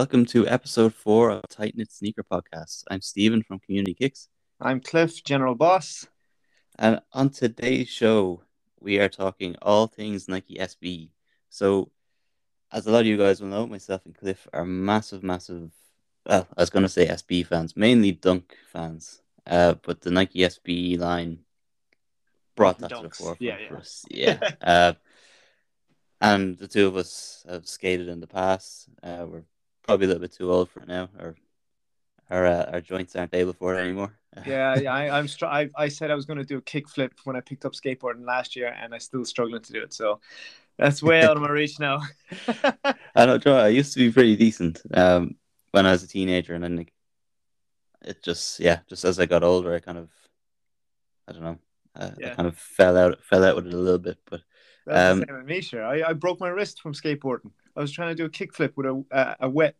[0.00, 2.84] welcome to episode four of Tight Knit Sneaker Podcast.
[2.90, 4.28] I'm Stephen from Community Kicks.
[4.58, 6.08] I'm Cliff, General Boss.
[6.78, 8.42] And on today's show,
[8.80, 11.10] we are talking all things Nike SB.
[11.50, 11.90] So,
[12.72, 15.70] as a lot of you guys will know, myself and Cliff are massive, massive,
[16.26, 19.20] well, I was going to say SB fans, mainly Dunk fans.
[19.46, 21.40] Uh, but the Nike SB line
[22.56, 23.02] brought that Dunks.
[23.02, 23.68] to the forefront yeah, yeah.
[23.68, 24.04] for us.
[24.08, 24.50] Yeah.
[24.62, 24.92] uh,
[26.22, 28.88] and the two of us have skated in the past.
[29.02, 29.42] Uh, we're
[29.82, 31.08] probably a little bit too old for it now.
[31.18, 31.34] Our
[32.30, 34.14] our uh, our joints aren't able for it anymore.
[34.46, 37.36] yeah, I, I'm str- I, I said I was going to do a kickflip when
[37.36, 39.92] I picked up skateboarding last year, and I'm still struggling to do it.
[39.92, 40.20] So
[40.78, 42.00] that's way out of my reach now.
[43.14, 43.56] I know, Joe.
[43.56, 45.34] I used to be pretty decent um,
[45.72, 46.86] when I was a teenager, and then
[48.02, 50.10] it just yeah, just as I got older, I kind of
[51.26, 51.58] I don't know,
[51.96, 52.32] uh, yeah.
[52.32, 54.42] I kind of fell out fell out with it a little bit, but
[54.86, 55.84] that's um, the same with me, sure.
[55.84, 57.50] I, I broke my wrist from skateboarding.
[57.76, 59.76] I was trying to do a kickflip with a, a, a wet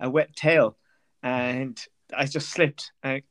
[0.00, 0.76] a wet tail,
[1.22, 1.80] and
[2.16, 3.22] I just slipped and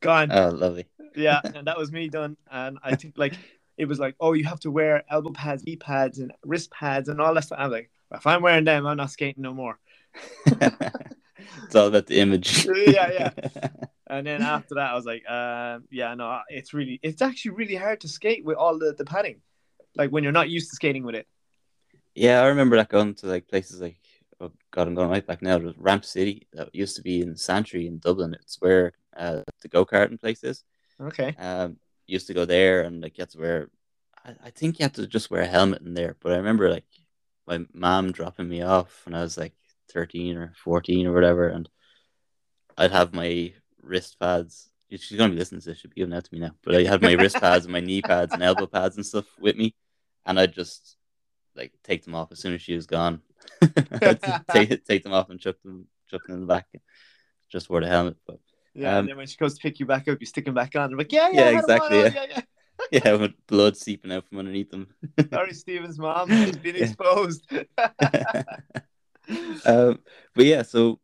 [0.00, 0.30] gone.
[0.32, 0.86] Oh, lovely.
[1.14, 2.36] Yeah, and that was me done.
[2.50, 3.34] And I think like
[3.76, 7.08] it was like, oh, you have to wear elbow pads, knee pads, and wrist pads,
[7.08, 7.58] and all that stuff.
[7.60, 9.78] I'm like, if I'm wearing them, I'm not skating no more.
[10.46, 12.66] it's all about the image.
[12.86, 13.68] yeah, yeah.
[14.06, 17.74] And then after that, I was like, uh, yeah, no, it's really, it's actually really
[17.74, 19.40] hard to skate with all the, the padding
[19.96, 21.26] like when you're not used to skating with it.
[22.14, 23.98] Yeah, I remember that going to like places like
[24.40, 25.56] oh god, I'm going right back now.
[25.56, 28.34] It was Ramp City that used to be in Santry in Dublin.
[28.34, 30.62] It's where uh, the go karting place is.
[31.00, 31.34] Okay.
[31.38, 33.68] Um, used to go there and like you had to wear.
[34.24, 36.16] I, I think you had to just wear a helmet in there.
[36.20, 36.84] But I remember like
[37.46, 39.54] my mom dropping me off when I was like
[39.92, 41.68] 13 or 14 or whatever, and
[42.78, 43.52] I'd have my
[43.82, 44.70] wrist pads.
[44.90, 45.78] She's gonna be listening to this.
[45.78, 46.52] She'll be giving out to me now.
[46.62, 49.26] But I had my wrist pads and my knee pads and elbow pads and stuff
[49.40, 49.74] with me
[50.26, 50.96] and I'd just
[51.56, 53.20] like take them off as soon as she was gone.
[54.52, 56.66] take take them off and chuck them chuck them in the back.
[57.50, 58.38] Just wore the helmet, but
[58.74, 58.92] yeah.
[58.92, 60.74] Um, and then when she goes to pick you back up, you stick them back
[60.76, 60.92] on.
[60.92, 62.10] I'm like, yeah, yeah, yeah exactly, yeah.
[62.14, 62.40] yeah, yeah.
[63.04, 64.88] yeah, with blood seeping out from underneath them.
[65.30, 67.46] Sorry, Steven's mom has been exposed.
[69.64, 70.00] um,
[70.34, 70.98] but yeah, so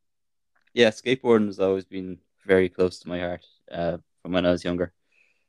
[0.74, 4.64] yeah, skateboarding has always been very close to my heart uh, from when I was
[4.64, 4.92] younger.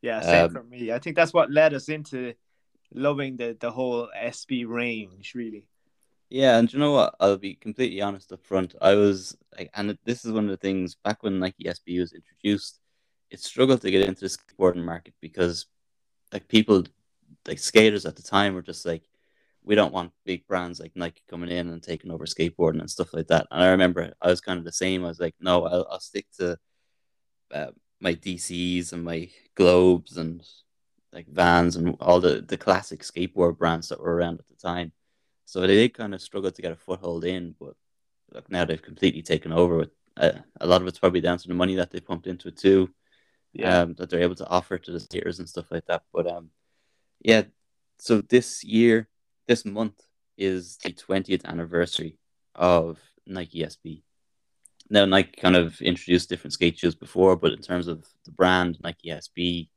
[0.01, 0.91] Yeah, same um, for me.
[0.91, 2.34] I think that's what led us into
[2.94, 5.66] loving the the whole SB range, really.
[6.29, 7.16] Yeah, and you know what?
[7.19, 8.74] I'll be completely honest up front.
[8.81, 12.13] I was like, and this is one of the things back when Nike SB was
[12.13, 12.79] introduced,
[13.29, 15.66] it struggled to get into the skateboarding market because,
[16.31, 16.85] like, people,
[17.46, 19.03] like skaters at the time were just like,
[19.63, 23.13] we don't want big brands like Nike coming in and taking over skateboarding and stuff
[23.13, 23.47] like that.
[23.52, 25.03] And I remember I was kind of the same.
[25.03, 26.58] I was like, no, I'll, I'll stick to
[27.53, 30.41] uh, my DCs and my globes and
[31.13, 34.91] like Vans and all the the classic skateboard brands that were around at the time.
[35.45, 37.73] So they did kind of struggle to get a foothold in, but
[38.33, 39.77] look now they've completely taken over.
[39.77, 42.47] With uh, a lot of it's probably down to the money that they pumped into
[42.47, 42.89] it too.
[43.53, 46.03] Yeah, um, that they're able to offer to the skaters and stuff like that.
[46.13, 46.51] But um,
[47.19, 47.43] yeah.
[47.99, 49.09] So this year,
[49.47, 50.01] this month
[50.38, 52.17] is the twentieth anniversary
[52.55, 54.03] of Nike SB.
[54.89, 58.78] Now Nike kind of introduced different skate shoes before, but in terms of the brand
[58.81, 59.69] Nike SB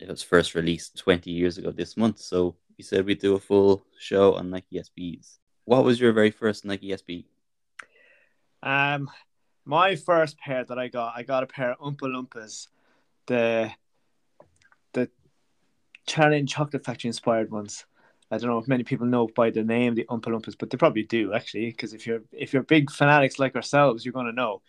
[0.00, 2.18] it was first released 20 years ago this month.
[2.18, 5.38] So we said we'd do a full show on Nike SBs.
[5.64, 7.24] What was your very first Nike SB?
[8.62, 9.10] Um,
[9.64, 12.68] my first pair that I got, I got a pair of Oompa Loompas,
[13.26, 13.70] the
[14.92, 15.10] the
[16.06, 17.84] Challenge Chocolate Factory inspired ones.
[18.30, 20.76] I don't know if many people know by the name the Oompa Loompas, but they
[20.76, 24.62] probably do actually, because if you're if you're big fanatics like ourselves, you're gonna know.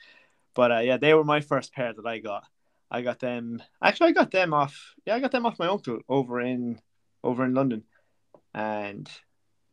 [0.54, 2.44] But uh, yeah, they were my first pair that I got.
[2.92, 3.64] I got them.
[3.82, 4.94] Actually, I got them off.
[5.06, 6.80] Yeah, I got them off my uncle over in
[7.24, 7.84] over in London,
[8.54, 9.10] and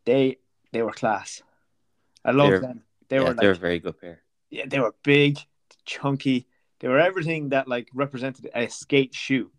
[0.04, 0.38] they
[0.72, 1.42] they were class.
[2.24, 2.84] I love them.
[3.08, 4.22] They yeah, were like, they're a very good pair.
[4.50, 5.38] Yeah, they were big,
[5.84, 6.46] chunky.
[6.78, 9.50] They were everything that like represented a skate shoe.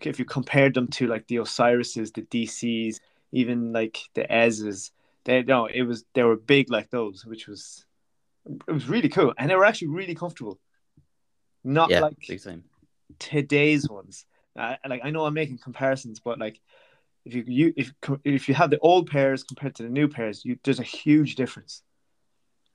[0.00, 2.98] If you compared them to like the Osiris's, the DCs,
[3.32, 4.90] even like the Ez's,
[5.24, 7.86] they no, it was they were big like those, which was
[8.66, 10.58] it was really cool, and they were actually really comfortable
[11.64, 12.16] not yeah, like
[13.18, 14.26] today's ones.
[14.56, 16.60] Uh, like I know I'm making comparisons, but like
[17.24, 17.92] if you, you if
[18.24, 21.34] if you have the old pairs compared to the new pairs, you there's a huge
[21.34, 21.82] difference.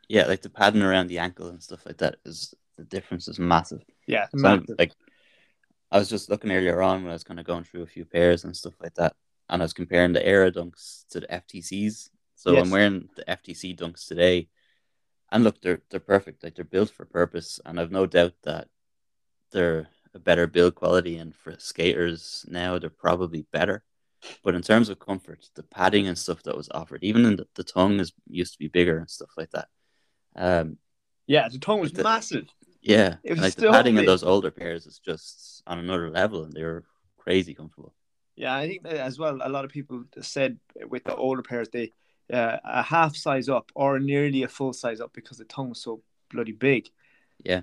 [0.07, 3.39] Yeah, like the padding around the ankle and stuff like that is the difference is
[3.39, 3.83] massive.
[4.07, 4.75] Yeah, so massive.
[4.79, 4.93] like
[5.91, 8.05] I was just looking earlier on when I was kind of going through a few
[8.05, 9.15] pairs and stuff like that,
[9.49, 12.09] and I was comparing the Era Dunks to the FTCs.
[12.35, 12.65] So yes.
[12.65, 14.49] I'm wearing the FTC Dunks today,
[15.31, 16.43] and look, they're they're perfect.
[16.43, 18.67] Like they're built for purpose, and I've no doubt that
[19.51, 23.83] they're a better build quality, and for skaters now they're probably better.
[24.43, 27.47] But in terms of comfort, the padding and stuff that was offered, even in the,
[27.55, 29.67] the tongue is used to be bigger and stuff like that.
[30.35, 30.77] Um,
[31.27, 32.47] Yeah, the tongue was The- massive.
[32.81, 34.07] Yeah, It was like the padding in big.
[34.07, 36.85] those older pairs is just on another level, and they were
[37.17, 37.93] crazy comfortable.
[38.37, 39.37] Yeah, I think that as well.
[39.43, 41.91] A lot of people said with the older pairs, they
[42.31, 45.81] uh, a half size up or nearly a full size up because the tongue was
[45.81, 46.87] so bloody big.
[47.43, 47.61] Yeah.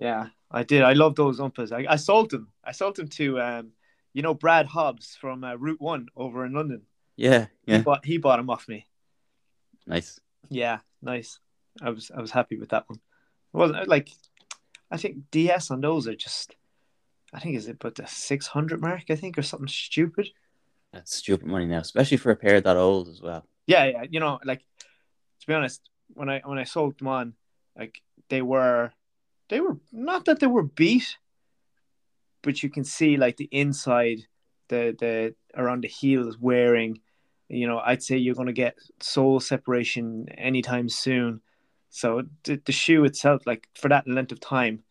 [0.00, 0.82] Yeah, I did.
[0.82, 1.72] I love those Oompas.
[1.72, 2.48] I, I sold them.
[2.64, 3.72] I sold them to, um,
[4.12, 6.82] you know, Brad Hobbs from uh, Route One over in London.
[7.16, 7.78] Yeah, yeah.
[7.78, 8.86] He bought he bought them off me.
[9.86, 10.20] nice.
[10.48, 11.40] Yeah, nice.
[11.82, 13.00] I was I was happy with that one.
[13.54, 14.10] It wasn't like
[14.90, 16.54] I think DS on those are just
[17.32, 20.28] I think is it but the six hundred mark I think or something stupid.
[20.92, 23.44] That's stupid money now, especially for a pair that old as well.
[23.66, 24.04] Yeah, yeah.
[24.08, 24.60] You know, like
[25.40, 25.82] to be honest,
[26.14, 27.34] when I when I sold them on,
[27.76, 28.92] like they were
[29.48, 31.16] they were not that they were beat,
[32.42, 34.26] but you can see like the inside,
[34.68, 37.00] the the around the heels wearing.
[37.48, 41.40] You know, I'd say you're going to get sole separation anytime soon.
[41.88, 44.82] So the, the shoe itself, like for that length of time,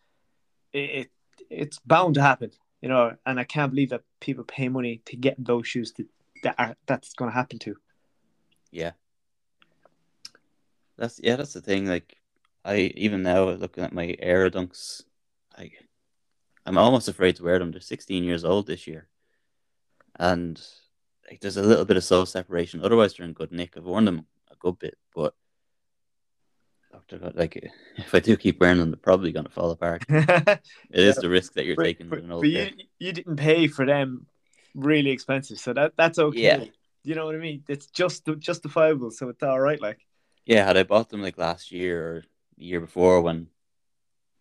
[0.73, 1.11] it, it
[1.49, 2.51] it's bound to happen.
[2.81, 6.05] You know, and I can't believe that people pay money to get those shoes to,
[6.43, 7.75] that are, that's going to happen to.
[8.71, 8.91] Yeah,
[10.97, 11.87] that's yeah, that's the thing.
[11.87, 12.16] Like,
[12.67, 15.03] I even now looking at my Air Dunks,
[15.57, 15.73] like,
[16.65, 17.71] I'm almost afraid to wear them.
[17.71, 19.07] They're 16 years old this year,
[20.19, 20.61] and
[21.29, 22.83] like, there's a little bit of sole separation.
[22.83, 23.77] Otherwise, they're in good nick.
[23.77, 25.33] I've worn them a good bit, but
[26.93, 27.55] oh, like,
[27.97, 30.03] if I do keep wearing them, they're probably going to fall apart.
[30.09, 30.59] It
[30.91, 31.21] is Yeah.
[31.21, 32.69] the risk that you're but, taking but- with an old but you
[32.99, 34.25] you didn't pay for them
[34.75, 36.41] really expensive, so that that's okay.
[36.41, 36.63] Yeah.
[37.03, 37.63] You know what I mean?
[37.69, 39.81] It's just justifiable, so it's all right.
[39.81, 39.99] Like,
[40.45, 42.23] Yeah, had I bought them like last year or
[42.57, 43.47] the year before when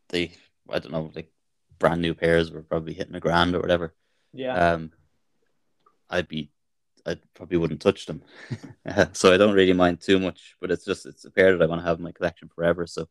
[0.08, 0.32] they,
[0.70, 1.30] I don't know, like
[1.78, 3.94] brand new pairs were probably hitting a grand or whatever,
[4.32, 4.92] yeah, um,
[6.10, 6.50] I'd be,
[7.04, 8.22] I probably wouldn't touch them.
[9.12, 11.66] so I don't really mind too much, but it's just, it's a pair that I
[11.66, 12.86] want to have in my collection forever.
[12.86, 13.08] So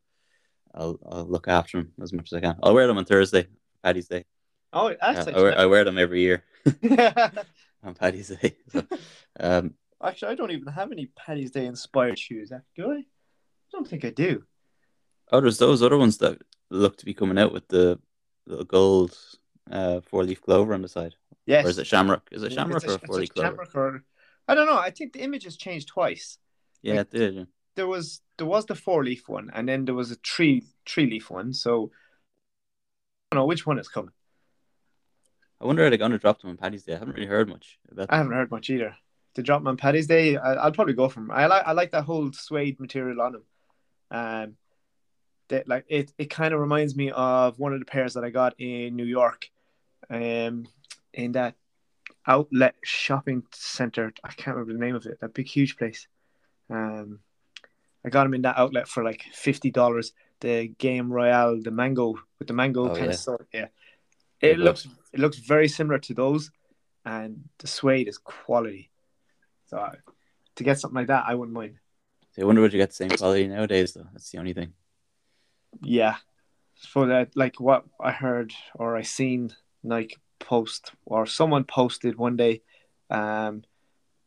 [0.74, 2.56] I'll, I'll look after them as much as I can.
[2.62, 3.48] I'll wear them on Thursday,
[3.84, 4.26] Paddy's Day.
[4.74, 6.98] oh, Uh, I, wear, I wear them every year actually.
[7.84, 8.56] on Paddy's Day.
[8.70, 8.84] So,
[9.40, 9.74] um,
[10.04, 12.52] actually, I don't even have any Paddy's Day inspired shoes.
[12.76, 12.96] Do I?
[12.98, 13.04] I
[13.72, 14.44] don't think I do.
[15.32, 18.00] Oh, there's those other ones that look to be coming out with the
[18.46, 19.18] little gold
[19.72, 21.16] uh, four leaf clover on the side.
[21.46, 22.28] Yes, Or is it Shamrock?
[22.32, 23.50] Is it Shamrock It's or a four leaf clover?
[23.50, 24.04] Shamrock or
[24.48, 24.78] I don't know.
[24.78, 26.38] I think the image has changed twice.
[26.82, 27.34] Yeah, it did.
[27.36, 27.44] yeah.
[27.76, 31.08] There was there was the four leaf one, and then there was a three three
[31.10, 31.54] leaf one.
[31.54, 31.92] So
[33.32, 34.12] I don't know which one is coming.
[35.62, 36.94] I wonder are they going to drop them on Paddy's Day?
[36.94, 38.96] I haven't really heard much about I haven't heard much either.
[39.36, 41.32] To drop them on Paddy's Day, I, I'll probably go for them.
[41.32, 43.44] I like I like that whole suede material on them.
[44.12, 44.58] Um,
[45.50, 48.30] that like it it kind of reminds me of one of the pairs that I
[48.30, 49.50] got in New York,
[50.10, 50.68] um,
[51.14, 51.56] in that
[52.28, 54.12] outlet shopping center.
[54.24, 55.20] I can't remember the name of it.
[55.22, 56.08] That big huge place.
[56.70, 57.20] Um,
[58.04, 60.14] I got them in that outlet for like fifty dollars.
[60.42, 63.12] The Game Royale, the mango with the mango Oh, kind yeah.
[63.12, 63.48] of sort.
[63.54, 63.68] Yeah,
[64.42, 66.52] Good it looks it looks very similar to those,
[67.06, 68.90] and the suede is quality.
[69.68, 69.98] So I-
[70.56, 71.76] to get something like that, I wouldn't mind.
[72.40, 74.08] I wonder would you get the same quality nowadays though.
[74.14, 74.74] That's the only thing.
[75.82, 76.16] Yeah,
[76.76, 79.54] for that, like what I heard or I seen
[79.84, 82.62] Nike post or someone posted one day,
[83.10, 83.64] um,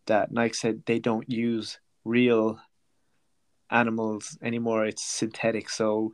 [0.07, 2.59] that Nike said they don't use real
[3.71, 4.87] animals anymore.
[4.87, 5.69] It's synthetic.
[5.71, 6.13] So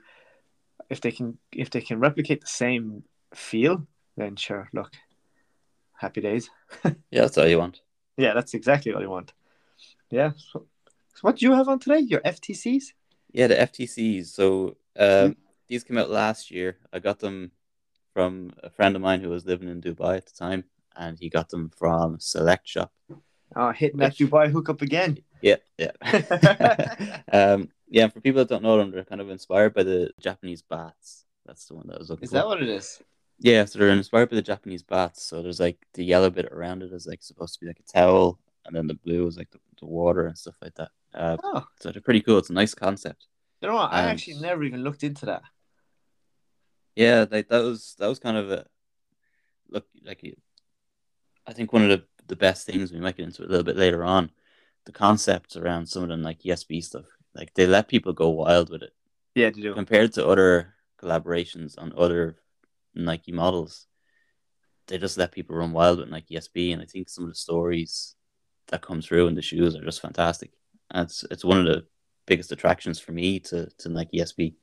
[0.90, 3.86] if they can if they can replicate the same feel,
[4.16, 4.68] then sure.
[4.72, 4.92] Look,
[5.94, 6.50] happy days.
[7.10, 7.80] Yeah, that's all you want.
[8.16, 9.32] Yeah, that's exactly what you want.
[10.10, 10.32] Yeah.
[10.36, 10.66] So,
[11.14, 12.00] so what do you have on today?
[12.00, 12.86] Your FTCs?
[13.32, 14.26] Yeah, the FTCs.
[14.26, 15.32] So um, Hmm.
[15.68, 16.78] these came out last year.
[16.92, 17.50] I got them
[18.12, 20.64] from a friend of mine who was living in Dubai at the time,
[20.96, 22.92] and he got them from Select Shop.
[23.56, 25.18] Oh, hitting that Which- Dubai hookup again.
[25.42, 25.90] Yeah, yeah.
[27.32, 30.62] um, yeah, for people that don't know them, they're kind of inspired by the Japanese
[30.62, 31.24] bats.
[31.46, 32.34] That's the one that I was looking Is for.
[32.36, 33.02] that what it is?
[33.40, 35.22] Yeah, so they're inspired by the Japanese bats.
[35.24, 37.92] So there's like the yellow bit around it is like supposed to be like a
[37.92, 40.90] towel, and then the blue is like the, the water and stuff like that.
[41.12, 42.38] Uh, Oh, so they're pretty cool.
[42.38, 43.26] It's a nice concept.
[43.64, 43.92] You know what?
[43.92, 45.42] I Um, actually never even looked into that.
[46.96, 48.66] Yeah, like that was that was kind of a
[49.68, 50.22] look like
[51.46, 53.76] I think one of the the best things we might get into a little bit
[53.76, 54.30] later on.
[54.86, 58.68] The concepts around some of them like ESB stuff, like they let people go wild
[58.70, 58.92] with it
[59.34, 59.74] Yeah, to do.
[59.74, 62.36] compared to other collaborations on other
[62.94, 63.86] Nike models.
[64.86, 67.34] They just let people run wild with Nike SB, and I think some of the
[67.34, 68.14] stories
[68.68, 70.52] that come through in the shoes are just fantastic.
[70.90, 71.86] And it's it's one of the
[72.26, 74.54] biggest attractions for me to to Nike SB.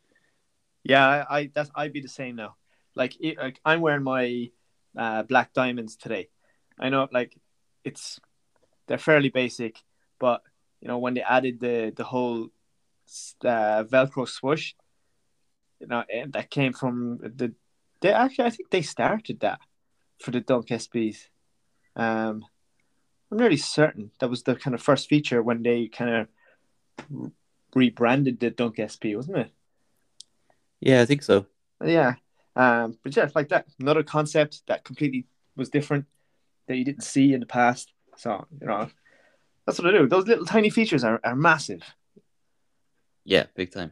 [0.83, 2.55] Yeah, I, I that's I'd be the same now.
[2.95, 4.49] Like, it, like I'm wearing my
[4.97, 6.29] uh, black diamonds today.
[6.79, 7.37] I know, like,
[7.83, 8.19] it's
[8.87, 9.77] they're fairly basic,
[10.19, 10.41] but
[10.81, 12.49] you know when they added the the whole
[13.45, 14.73] uh, Velcro swoosh,
[15.79, 17.53] you know, and that came from the.
[18.01, 19.59] They actually, I think they started that
[20.19, 21.27] for the Dunk SBs.
[21.95, 22.43] Um,
[23.29, 26.27] I'm nearly certain that was the kind of first feature when they kind
[27.07, 27.31] of
[27.75, 29.51] rebranded the Dunk SB, wasn't it?
[30.79, 31.45] Yeah, I think so.
[31.83, 32.15] Yeah.
[32.55, 35.25] Um, but yeah, like that, another concept that completely
[35.55, 36.05] was different
[36.67, 37.91] that you didn't see in the past.
[38.17, 38.89] So, you know,
[39.65, 40.07] that's what I do.
[40.07, 41.81] Those little tiny features are, are massive.
[43.23, 43.91] Yeah, big time.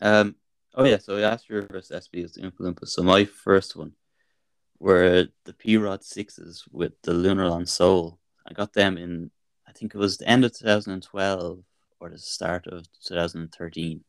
[0.00, 0.36] Um,
[0.74, 3.92] oh yeah, so I asked your first SB was the Oompa So my first one
[4.78, 8.18] were the P Rod sixes with the Lunar Lunarlon sole.
[8.46, 9.30] I got them in,
[9.68, 11.64] I think it was the end of 2012
[12.02, 14.02] or the start of 2013,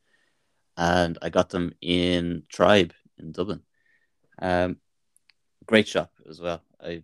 [0.78, 3.62] and I got them in Tribe in Dublin.
[4.42, 4.78] Um,
[5.68, 6.64] great shop as well.
[6.82, 7.04] I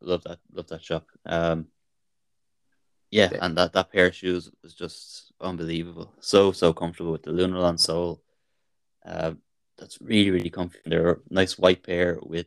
[0.00, 0.38] love that.
[0.50, 1.06] Love that shop.
[1.26, 1.66] Um,
[3.10, 6.14] yeah, and that, that pair of shoes was just unbelievable.
[6.20, 8.22] So so comfortable with the Lunarlon sole.
[9.04, 9.34] Uh,
[9.76, 10.78] that's really really comfy.
[10.86, 12.46] They're a nice white pair with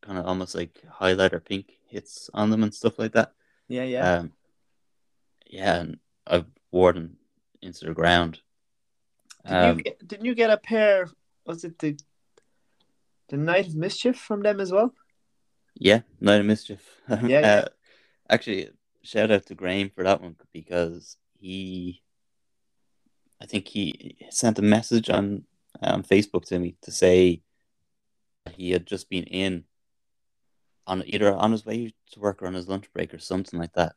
[0.00, 3.34] kind of almost like highlighter pink hits on them and stuff like that.
[3.68, 4.32] Yeah, yeah, Um,
[5.46, 7.17] yeah, and I've worn them
[7.62, 8.40] into the ground.
[9.46, 11.08] Did Um, you get, didn't you get a pair?
[11.46, 11.96] Was it the
[13.28, 14.94] the Night of Mischief from them as well?
[15.74, 16.82] Yeah, Night of Mischief.
[17.08, 17.40] Yeah, yeah.
[17.40, 17.68] Uh,
[18.30, 18.70] actually,
[19.02, 22.02] shout out to Graham for that one because he,
[23.40, 25.44] I think he sent a message on
[25.80, 27.42] on Facebook to me to say
[28.52, 29.64] he had just been in
[30.86, 33.74] on either on his way to work or on his lunch break or something like
[33.74, 33.94] that,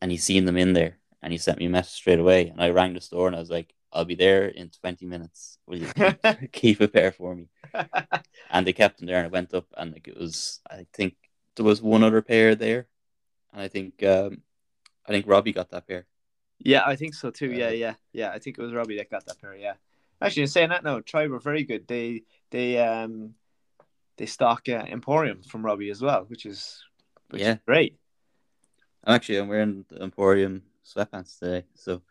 [0.00, 2.60] and he seen them in there, and he sent me a message straight away, and
[2.62, 5.58] I rang the store and I was like, "I'll be there in twenty minutes.
[5.66, 6.18] Will you keep,
[6.52, 7.48] keep a pair for me?"
[8.50, 11.14] and they kept them there and it went up and like it was I think
[11.56, 12.88] there was one other pair there
[13.52, 14.42] and I think um
[15.06, 16.06] I think Robbie got that pair.
[16.58, 17.50] yeah, I think so too.
[17.50, 18.30] Uh, Yeah, yeah, yeah.
[18.30, 19.54] I think it was Robbie that got that pair.
[19.54, 19.74] Yeah.
[20.20, 21.86] Actually, saying that now, Tribe were very good.
[21.86, 23.34] They they um
[24.18, 26.82] they stock uh, Emporium from Robbie as well, which is
[27.30, 27.52] which Yeah.
[27.54, 27.96] is great.
[29.04, 30.62] I'm actually I'm wearing the Emporium
[30.96, 31.64] sweatpants today.
[31.74, 32.02] So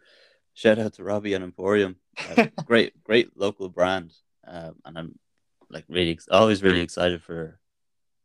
[0.53, 1.95] shout out to Robbie and Emporium.
[2.17, 4.13] Uh, great great local brand.
[4.47, 5.19] Um, and I'm
[5.69, 7.59] like really ex- always really excited for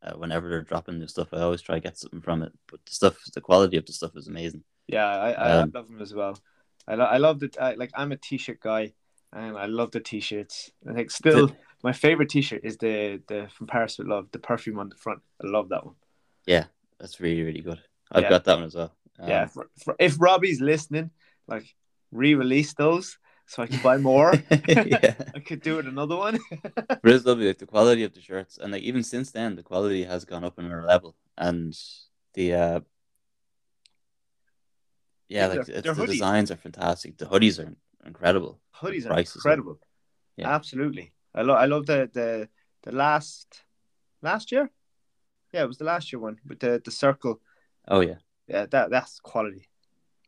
[0.03, 1.29] uh, whenever they're dropping new stuff.
[1.33, 2.53] I always try to get something from it.
[2.71, 4.65] But the stuff the quality of the stuff is amazing.
[4.87, 6.39] Yeah, I, I, Um, love them as well.
[6.87, 8.93] I, lo- I love the I, like I'm a t-shirt guy,
[9.33, 10.71] and I love the t-shirts.
[10.89, 14.79] I think still my favorite t-shirt is the the from Paris with Love, the perfume
[14.79, 15.21] on the front.
[15.43, 15.95] I love that one.
[16.47, 16.65] Yeah,
[16.99, 17.81] that's really, really good.
[18.13, 18.31] I've Yeah.
[18.31, 18.95] got that one as well.
[19.19, 21.11] Um, yeah, for, for, if Robbie's listening,
[21.47, 21.65] like
[22.13, 24.33] re-release those so I can buy more.
[24.69, 25.15] yeah.
[25.35, 26.39] I could do it another one.
[26.75, 29.63] But it's lovely, like the quality of the shirts, and like even since then, the
[29.63, 31.77] quality has gone up another level, and
[32.35, 32.81] the uh,
[35.29, 36.13] yeah, like they're- it's, they're the hoodies.
[36.13, 37.19] designs are fantastic.
[37.19, 37.75] The hoodies are
[38.07, 38.61] incredible.
[38.81, 39.79] Hoodies are Prices are- incredible.
[40.37, 40.51] Yeah.
[40.55, 41.13] Absolutely.
[41.35, 42.49] I love I love the the
[42.83, 43.63] the last
[44.23, 44.71] last year.
[45.53, 47.41] Yeah, it was the last year one with the the circle.
[47.87, 48.17] Oh yeah,
[48.49, 49.69] Yeah, that that's quality.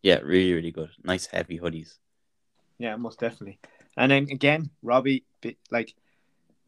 [0.02, 0.90] yeah, really, really good.
[1.04, 1.98] Nice heavy hoodies.
[2.78, 3.58] Yeah, most definitely.
[3.96, 5.24] And then again, Robbie,
[5.70, 5.94] like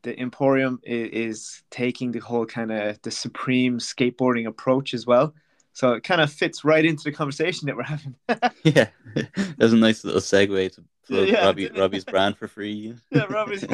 [0.02, 5.34] the Emporium is, is taking the whole kind of the supreme skateboarding approach as well.
[5.74, 8.14] So it kind of fits right into the conversation that we're having.
[8.64, 8.88] yeah,
[9.58, 11.44] there's a nice little segue to plug Yeah.
[11.46, 12.94] Robbie Robbie's brand for free.
[13.10, 13.64] yeah, Robbie's.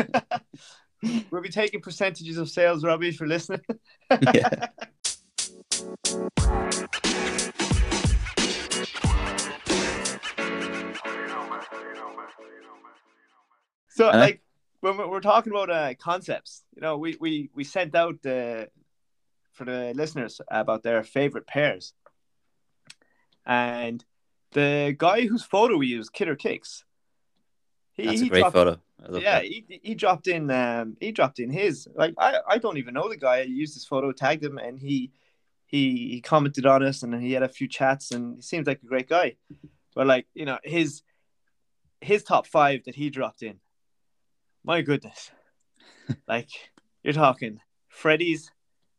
[1.31, 3.62] we'll be taking percentages of sales, Robbie, for listening.
[4.11, 4.66] yeah,
[13.88, 14.19] So, Uh-huh.
[14.19, 14.41] like,
[14.81, 18.69] when we're we're talking about uh, concepts, you know, we, we, we sent out the
[19.53, 21.95] for the listeners about their favorite pairs,
[23.47, 24.05] and
[24.50, 26.85] the guy whose photo we used, Kidder Kicks,
[27.93, 28.81] he, that's he a great dropped, photo.
[29.12, 29.45] Yeah, that.
[29.45, 33.09] he, he dropped in um he dropped in his like I, I don't even know
[33.09, 33.38] the guy.
[33.38, 35.12] I used his photo, tagged him, and he
[35.75, 38.81] he he commented on us, and he had a few chats, and he seems like
[38.83, 39.37] a great guy.
[39.95, 41.02] But like you know his
[42.00, 43.59] his top five that he dropped in,
[44.62, 45.33] my goodness,
[46.28, 46.50] like
[47.02, 48.52] you're talking Freddy's,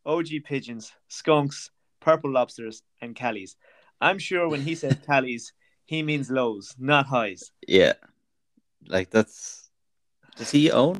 [0.05, 3.55] OG pigeons, skunks, purple lobsters, and callies.
[4.01, 5.53] I'm sure when he says callies,
[5.85, 7.51] he means lows, not highs.
[7.65, 7.93] Yeah,
[8.87, 9.69] like that's.
[10.35, 10.99] Does he own?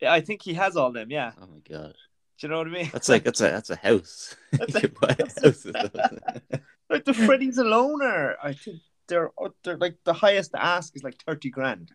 [0.00, 1.10] Yeah, I think he has all them.
[1.10, 1.94] Yeah, Oh my god.
[2.40, 2.90] Do you know what I mean?
[2.90, 4.34] That's like that's a that's a house.
[4.52, 5.66] That's a- house.
[6.90, 8.36] like the Freddy's a loner.
[8.42, 8.78] I think
[9.08, 9.30] they're
[9.62, 11.92] they're like the highest ask is like thirty grand.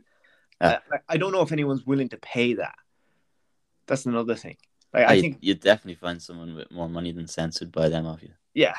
[0.62, 0.82] Ah.
[0.92, 2.76] I, I don't know if anyone's willing to pay that.
[3.88, 4.58] That's another thing.
[4.94, 7.90] Like I I think, you'd definitely find someone with more money than sense who'd buy
[7.90, 8.32] them off you.
[8.54, 8.76] yeah,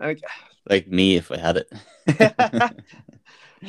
[0.00, 0.22] like,
[0.68, 1.72] Like me if I had it.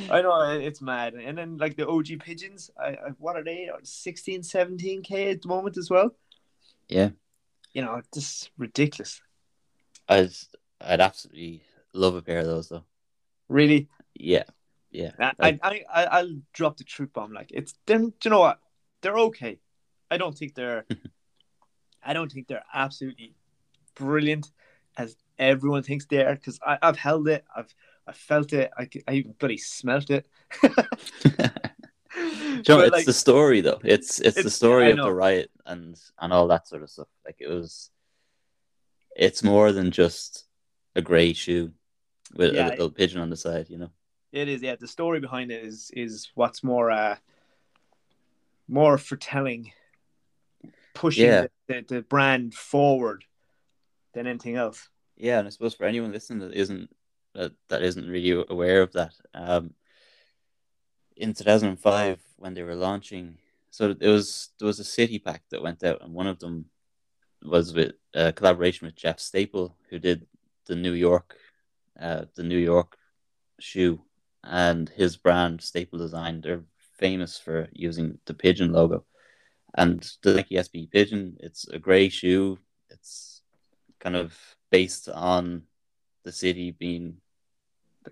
[0.10, 1.16] I know it's mad.
[1.16, 3.70] And then like the OG pigeons, I, I what are they?
[3.84, 6.16] 16, 17 k at the moment as well.
[6.88, 7.10] Yeah,
[7.74, 9.22] You know, just ridiculous.
[10.10, 10.32] I'd
[10.82, 11.64] I'd absolutely
[11.94, 12.84] love a pair of those though.
[13.48, 14.44] Really, Yeah,
[14.92, 15.12] yeah.
[15.20, 17.34] I, I, I, I'll drop the truth bomb.
[17.34, 18.10] Like it's them.
[18.10, 18.60] Do you know what?
[19.02, 19.60] They're okay.
[20.10, 20.86] I don't think they're.
[22.04, 23.36] I don't think they're absolutely
[23.96, 24.52] brilliant
[24.98, 26.36] as everyone thinks they are.
[26.36, 27.46] Because I've held it.
[27.56, 27.74] I've
[28.08, 28.72] I felt it.
[28.78, 30.28] I, I even bloody smelt it.
[32.62, 33.80] Do you know, it's like, the story though.
[33.84, 37.08] It's it's, the story I of the riot and and all that sort of stuff.
[37.26, 37.90] Like it was,
[39.16, 40.46] it's more than just
[40.96, 41.72] a grey shoe
[42.34, 42.68] with Yeah.
[42.68, 43.70] a little pigeon on the side.
[43.70, 43.92] You know.
[44.32, 44.76] It is, yeah.
[44.76, 47.18] The story behind it is is what's more uh
[48.68, 49.72] more foretelling,
[50.94, 51.48] pushing Yeah.
[51.68, 53.26] the, the, the brand forward
[54.14, 54.90] than anything else.
[55.18, 56.90] Yeah, and I suppose for anyone listening that isn't
[57.34, 59.74] that, that isn't really aware of that, um,
[61.22, 63.38] in two thousand and five when they were launching,
[63.70, 66.66] so it was there was a city pack that went out, and one of them
[67.44, 70.26] was with a collaboration with Jeff Staple, who did
[70.66, 71.38] the New York,
[72.00, 72.98] uh, the New York
[73.60, 74.02] shoe,
[74.44, 76.42] and his brand Staple Design.
[76.42, 76.66] They're
[76.98, 79.06] famous for using the pigeon logo,
[79.76, 81.38] and the Nike SB Pigeon.
[81.40, 82.58] It's a grey shoe.
[82.90, 83.42] It's
[84.00, 84.36] kind of
[84.72, 85.64] based on
[86.24, 87.18] the city being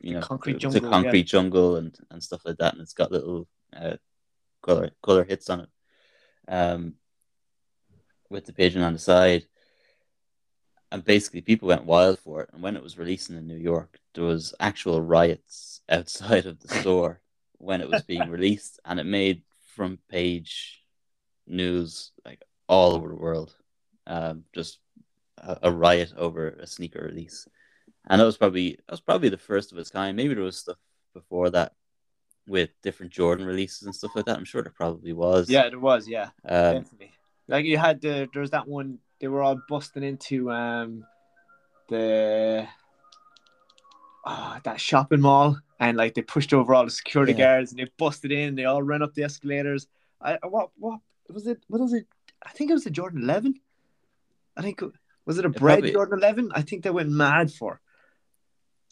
[0.01, 0.91] you know concrete the, jungle, the yeah.
[0.91, 3.95] concrete jungle and and stuff like that and it's got little uh,
[4.61, 5.69] color color hits on it.
[6.47, 6.95] Um
[8.29, 9.45] with the pigeon on the side.
[10.91, 12.49] And basically people went wild for it.
[12.53, 16.67] And when it was releasing in New York there was actual riots outside of the
[16.67, 17.21] store
[17.57, 18.79] when it was being released.
[18.85, 19.43] And it made
[19.75, 20.81] front page
[21.47, 23.55] news like all over the world.
[24.05, 24.79] Um just
[25.37, 27.47] a, a riot over a sneaker release
[28.07, 30.15] and that was probably that was probably the first of its kind.
[30.15, 30.77] Maybe there was stuff
[31.13, 31.73] before that
[32.47, 34.37] with different Jordan releases and stuff like that.
[34.37, 35.49] I'm sure there probably was.
[35.49, 37.11] Yeah, there was, yeah, Um, definitely.
[37.47, 41.03] Like you had the there was that one they were all busting into um
[41.89, 42.67] the
[44.25, 47.37] oh, that shopping mall and like they pushed over all the security Yeah.
[47.55, 48.55] guards and they busted in.
[48.55, 49.87] They all ran up the escalators.
[50.21, 51.63] I what what was it?
[51.67, 52.05] What was it?
[52.43, 53.55] I think it was the Jordan Eleven.
[54.57, 54.81] I think
[55.25, 56.51] was it a bread probably- Jordan Eleven?
[56.53, 57.79] I think they went mad for.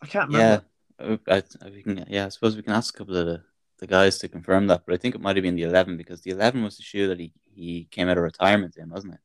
[0.01, 0.63] I can't remember.
[0.99, 1.15] yeah.
[1.27, 3.43] I, I, can, yeah, I suppose we can ask a couple of the,
[3.79, 6.21] the guys to confirm that, but I think it might have been the 11 because
[6.21, 9.19] the 11 was the shoe that he, he came out of retirement in, wasn't it?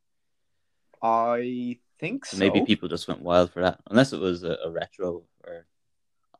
[1.02, 2.36] I think so.
[2.36, 5.66] So maybe people just went wild for that, unless it was a, a retro or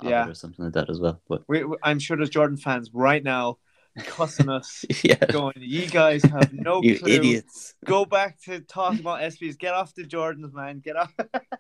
[0.03, 0.29] Yeah.
[0.29, 1.21] or something like that as well.
[1.29, 3.59] But We, we- I'm sure there's Jordan fans right now
[4.05, 7.11] cussing us, yeah, going, "You guys have no you clue.
[7.13, 7.75] idiots.
[7.85, 9.59] Go back to talking about SBs.
[9.59, 10.81] Get off the Jordans, man.
[10.81, 11.13] Get off."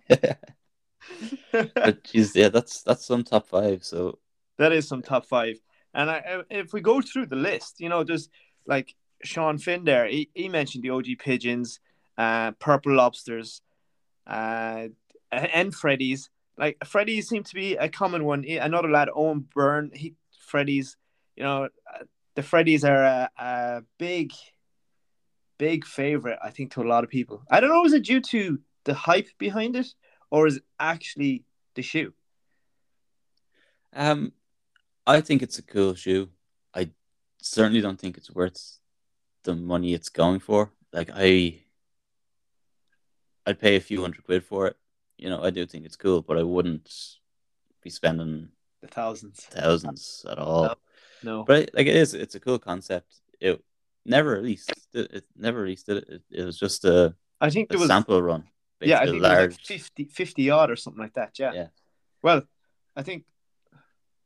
[1.53, 3.85] but geez, yeah, that's that's some top five.
[3.85, 4.19] So
[4.59, 5.57] that is some top five.
[5.95, 8.29] And I, if we go through the list, you know, there's
[8.67, 10.07] like Sean Finn there.
[10.07, 11.81] He, he mentioned the OG pigeons,
[12.17, 13.61] uh, purple lobsters,
[14.27, 14.89] uh,
[15.31, 16.31] and Freddy's.
[16.59, 18.43] Like Freddy's seemed to be a common one.
[18.43, 20.97] He- Another lad, Owen Byrne, he Freddy's.
[21.37, 24.33] You know, uh, the Freddy's are a, a big,
[25.59, 26.39] big favorite.
[26.43, 27.43] I think to a lot of people.
[27.51, 27.85] I don't know.
[27.85, 29.87] Is it due to the hype behind it,
[30.33, 32.13] or is it actually the shoe?
[33.93, 34.33] Um,
[35.07, 36.31] I think it's a cool shoe.
[36.75, 36.91] I
[37.43, 38.79] certainly don't think it's worth
[39.45, 40.73] the money it's going for.
[40.93, 41.61] Like I,
[43.47, 44.77] I'd pay a few hundred quid for it.
[45.19, 46.91] You know, I do think it's cool, but I wouldn't
[47.83, 48.49] be spending
[48.81, 49.41] The thousands.
[49.51, 50.77] thousands at all.
[51.23, 51.45] No.
[51.45, 53.21] But like it is, it's a cool concept.
[53.39, 53.63] It
[54.07, 54.73] never released.
[54.95, 56.09] It, it never released it.
[56.09, 58.45] It, it was just a, I think a there was sample run.
[58.89, 61.39] Yeah, I think there was like 50, 50 odd or something like that.
[61.39, 61.53] Yeah.
[61.53, 61.67] Yeah.
[62.23, 62.43] Well,
[62.97, 63.25] I think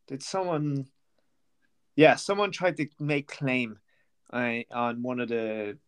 [0.07, 0.87] did someone
[1.97, 3.79] yeah, someone tried to make claim
[4.33, 5.79] uh, on one of the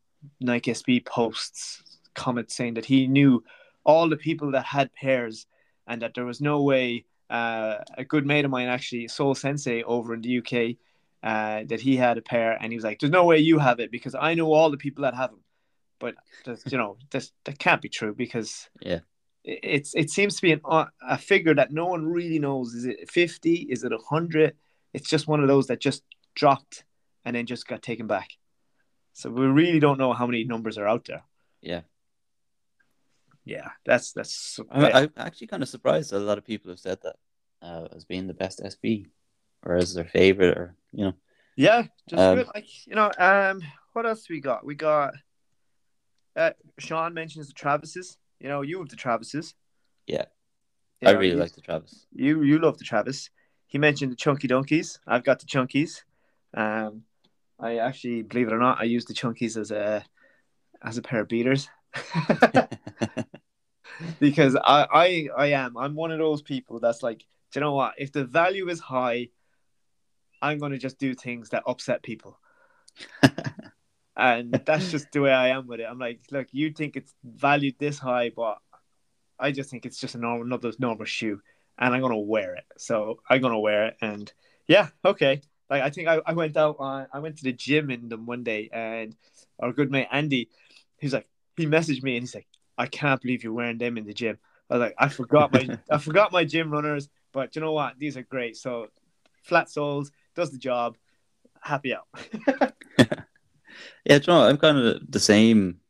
[0.41, 1.83] Nike SB posts
[2.15, 3.45] comment saying that he knew
[3.85, 5.47] all the people that had pairs
[5.87, 9.83] and that there was no way uh, a good mate of mine actually Soul Sensei
[9.83, 10.77] over in the UK
[11.23, 13.81] uh, that he had a pair and he was like there's no way you have
[13.81, 15.41] it because I know all the people that have them
[15.99, 19.01] but that's, you know that's, that can't be true because Yeah.
[19.45, 22.75] it- it's it seems to be an, uh, a figure that no one really knows
[22.75, 24.55] is it 50 is it 100
[24.95, 26.03] it's just one of those that just
[26.35, 26.85] dropped
[27.25, 28.31] and then just got taken back
[29.13, 31.23] so we really don't know how many numbers are out there
[31.61, 31.83] Yeah.
[33.45, 36.79] yeah that's that's I'm, I'm actually kind of surprised that a lot of people have
[36.81, 37.17] said that
[37.63, 39.07] uh, as being the best SB
[39.65, 41.15] or as their favorite, or you know,
[41.57, 42.45] Yeah, just Um.
[42.55, 43.61] Like you know, um,
[43.93, 44.65] what else we got?
[44.65, 45.15] We got.
[46.39, 48.17] Uh, Sean mentions the Travises.
[48.39, 49.55] You know, you have the Travises.
[50.07, 50.27] Yeah.
[51.01, 52.07] You I know, really you, like the Travis.
[52.13, 52.43] you.
[52.43, 53.31] You love the Travis.
[53.67, 54.99] he mentioned the chunky dunkys.
[55.07, 56.03] I've got the chunkies.
[56.55, 57.03] Um,
[57.61, 60.05] I actually, believe it or not, I use the chunkies as a
[60.83, 61.69] as a pair of beaters.
[64.21, 67.25] because I, I I am I'm one of those people that's like, do
[67.55, 67.95] you know what?
[67.99, 69.29] If the value is high,
[70.41, 72.39] I'm gonna just do things that upset people.
[74.19, 75.87] and that's just the way I am with it.
[75.89, 78.59] I'm like, look, you think it's valued this high, but
[79.39, 81.41] I just think it's just a normal, another normal shoe,
[81.79, 82.65] and I'm gonna wear it.
[82.77, 84.31] So I'm gonna wear it, and
[84.67, 85.41] yeah, okay.
[85.71, 88.27] Like I think I, I went out on I went to the gym in them
[88.27, 89.15] one day, and
[89.61, 90.51] our good mate Andy,
[90.99, 94.05] he's like he messaged me and he's like, I can't believe you're wearing them in
[94.05, 94.39] the gym.
[94.69, 97.99] I was like, I forgot my I forgot my gym runners, but you know what?
[97.99, 98.57] These are great.
[98.57, 98.89] So
[99.43, 100.97] flat soles does the job.
[101.61, 102.09] Happy out.
[104.05, 105.81] yeah, you know, I'm kind of the same.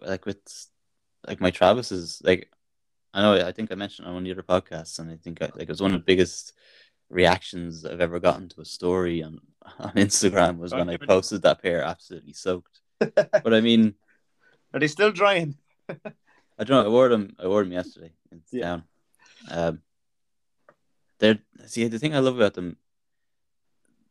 [0.00, 0.40] Like with
[1.26, 2.50] like my Travis is like
[3.14, 5.42] I know I think I mentioned on one of the other podcasts, and I think
[5.42, 6.54] I, like it was one of the biggest
[7.10, 9.40] reactions I've ever gotten to a story on
[9.78, 12.80] on Instagram was when I posted that pair absolutely soaked.
[12.98, 13.94] but I mean,
[14.74, 15.56] are they still drying?
[15.88, 16.84] I don't know.
[16.84, 17.36] I wore them.
[17.38, 18.12] I wore them yesterday.
[18.30, 18.62] It's yeah.
[18.62, 18.84] down.
[19.50, 19.82] Um,
[21.18, 22.76] they're see the thing I love about them.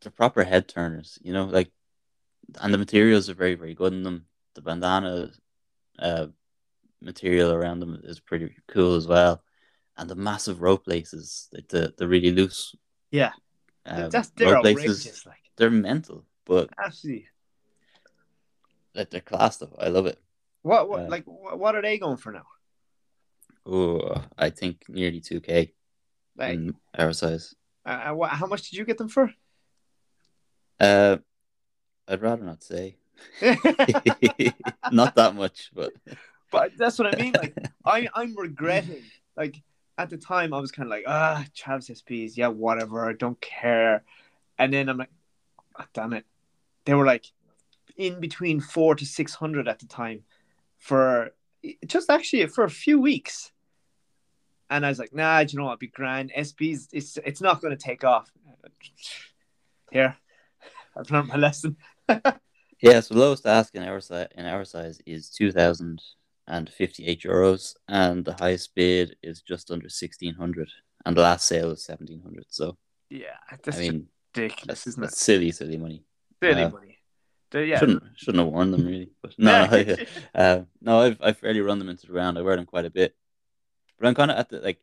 [0.01, 1.69] They're proper head turners, you know, like,
[2.59, 4.25] and the materials are very very good in them.
[4.55, 5.31] The bandana
[5.99, 6.27] uh,
[7.01, 9.43] material around them is pretty cool as well,
[9.97, 12.75] and the massive rope laces, like the the really loose.
[13.11, 13.31] Yeah,
[13.85, 15.23] um, that's they're rope laces.
[15.25, 17.27] Like they're mental, but absolutely,
[18.95, 19.69] like they're class stuff.
[19.79, 20.19] I love it.
[20.63, 22.45] What what uh, like what are they going for now?
[23.65, 25.73] Oh, I think nearly two k.
[26.37, 26.59] Like
[26.97, 27.53] our size.
[27.85, 29.31] Uh, what, how much did you get them for?
[30.79, 31.17] Uh,
[32.07, 32.97] I'd rather not say.
[34.91, 35.93] not that much, but
[36.51, 37.33] but that's what I mean.
[37.33, 39.03] Like I I'm regretting.
[39.35, 39.61] Like
[39.97, 43.39] at the time, I was kind of like, ah, Travis SBs, yeah, whatever, I don't
[43.39, 44.03] care.
[44.57, 45.11] And then I'm like,
[45.79, 46.25] oh, damn it,
[46.85, 47.25] they were like
[47.97, 50.23] in between four to six hundred at the time
[50.77, 51.31] for
[51.85, 53.51] just actually for a few weeks.
[54.69, 56.31] And I was like, nah, you know what, be grand.
[56.35, 58.31] SBs, it's it's not going to take off.
[59.91, 60.15] Here,
[60.95, 61.75] I've learned my lesson.
[62.81, 66.01] yeah, so lowest ask in our size in our size is two thousand
[66.47, 70.69] and fifty eight euros, and the highest bid is just under sixteen hundred,
[71.05, 72.45] and the last sale was seventeen hundred.
[72.49, 72.77] So
[73.09, 75.13] yeah, that's I mean, ridiculous, isn't it?
[75.13, 76.03] Silly, silly money.
[76.41, 76.97] Silly uh, money
[77.59, 77.79] yeah.
[77.79, 81.79] Shouldn't shouldn't have worn them really, but no, I, uh, no, I've I've fairly run
[81.79, 82.37] them into the round.
[82.37, 83.15] I wear them quite a bit,
[83.99, 84.79] but I'm kind of at the like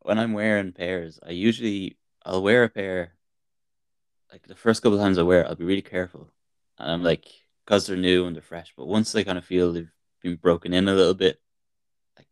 [0.00, 1.20] when I'm wearing pairs.
[1.24, 3.14] I usually I'll wear a pair.
[4.32, 6.28] Like the first couple of times I wear, it, I'll be really careful,
[6.78, 7.26] and I'm like
[7.64, 8.72] because they're new and they're fresh.
[8.76, 9.90] But once they kind of feel they've
[10.22, 11.40] been broken in a little bit,
[12.16, 12.28] like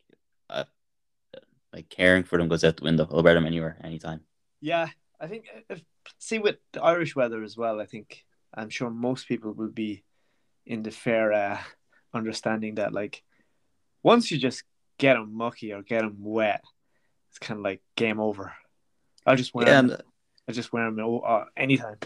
[0.50, 0.64] I,
[1.72, 3.08] like caring for them goes out the window.
[3.10, 4.20] I'll wear them anywhere, anytime.
[4.60, 4.88] Yeah,
[5.20, 5.80] I think if, uh,
[6.18, 7.80] see with the Irish weather as well.
[7.80, 8.24] I think
[8.54, 10.04] I'm sure most people will be
[10.66, 11.58] in the fair uh,
[12.14, 13.22] understanding that like
[14.02, 14.64] once you just
[14.98, 16.62] get them mucky or get them wet,
[17.30, 18.52] it's kind of like game over.
[19.26, 19.96] I just wear yeah, them.
[20.48, 21.96] I just wear them uh, anytime.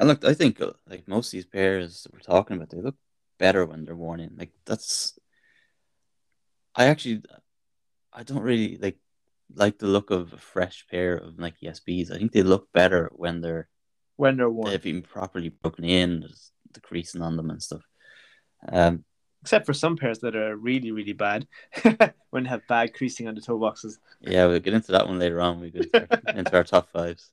[0.00, 2.80] And look, I think uh, like most of these pairs that we're talking about, they
[2.80, 2.96] look
[3.38, 4.34] better when they're worn in.
[4.36, 5.18] Like that's,
[6.74, 7.22] I actually,
[8.12, 8.98] I don't really like
[9.54, 12.10] like the look of a fresh pair of Nike SBs.
[12.10, 13.68] I think they look better when they're
[14.16, 14.70] when they're worn.
[14.70, 17.82] They've been properly broken in, there's the creasing on them and stuff.
[18.70, 19.04] Um,
[19.42, 21.48] Except for some pairs that are really, really bad
[22.30, 23.98] when they have bad creasing on the toe boxes.
[24.20, 25.60] Yeah, we'll get into that one later on.
[25.60, 27.32] We get into our top fives.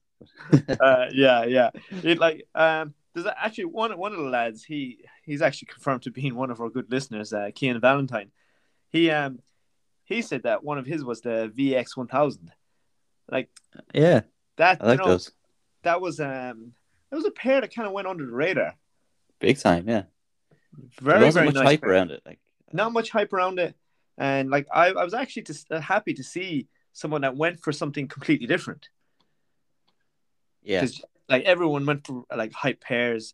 [0.79, 1.69] uh, yeah, yeah.
[2.03, 4.63] It, like um, there's actually one one of the lads.
[4.63, 8.31] He he's actually confirmed to being one of our good listeners, uh, Kian Valentine.
[8.89, 9.39] He um
[10.05, 12.51] he said that one of his was the VX one thousand.
[13.31, 13.49] Like
[13.93, 14.21] yeah,
[14.57, 15.31] that I like you know, those
[15.83, 16.73] that was um
[17.09, 18.75] that was a pair that kind of went under the radar.
[19.39, 20.03] Big time, yeah.
[21.01, 21.91] Very, there wasn't very much nice hype pair.
[21.91, 22.21] around it.
[22.25, 22.39] Like
[22.71, 23.75] not much hype around it,
[24.17, 27.71] and like I, I was actually just uh, happy to see someone that went for
[27.71, 28.89] something completely different.
[30.63, 30.85] Yeah,
[31.27, 33.33] like everyone went for like hype pairs,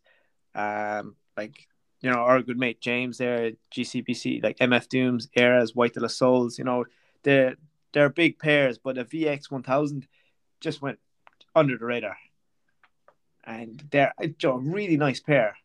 [0.54, 1.68] um, like
[2.00, 6.08] you know our good mate James there, GCBC, like MF Dooms, Eras, White de la
[6.08, 6.84] Souls, you know
[7.22, 7.56] they're
[7.92, 10.06] they're big pairs, but a VX one thousand
[10.60, 10.98] just went
[11.54, 12.16] under the radar
[13.46, 15.56] and they're a really nice pair.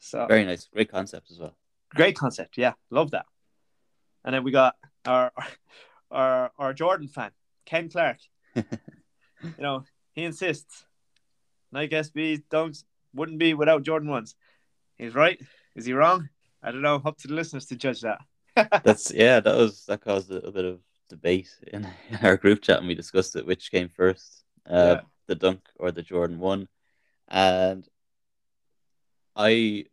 [0.00, 1.54] So very nice, great concept as well.
[1.94, 3.26] Great concept, yeah, love that.
[4.24, 4.74] And then we got
[5.06, 5.32] our
[6.10, 7.30] our our Jordan fan,
[7.64, 8.18] Ken Clark.
[8.54, 8.64] you
[9.58, 10.84] know, he insists
[11.72, 12.76] Nike SB don't
[13.14, 14.34] wouldn't be without Jordan ones.
[14.98, 15.40] He's right.
[15.74, 16.28] Is he wrong?
[16.62, 17.02] I don't know.
[17.04, 18.20] Up to the listeners to judge that.
[18.84, 19.40] That's yeah.
[19.40, 21.86] That was that caused a, a bit of debate in,
[22.22, 23.46] our group chat, and we discussed it.
[23.46, 24.44] Which came first?
[24.68, 26.68] Uh, the Dunk or the Jordan One,
[27.28, 27.88] and
[29.34, 29.86] I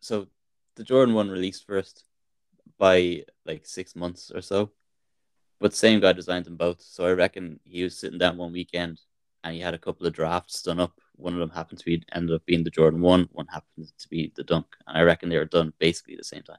[0.00, 0.28] so
[0.76, 2.04] the Jordan One released first
[2.78, 4.70] by like six months or so,
[5.60, 6.80] but same guy designed them both.
[6.80, 9.00] So I reckon he was sitting down one weekend
[9.42, 10.98] and he had a couple of drafts done up.
[11.16, 13.28] One of them happened to be ended up being the Jordan One.
[13.32, 16.42] One happened to be the Dunk, and I reckon they were done basically the same
[16.42, 16.58] time.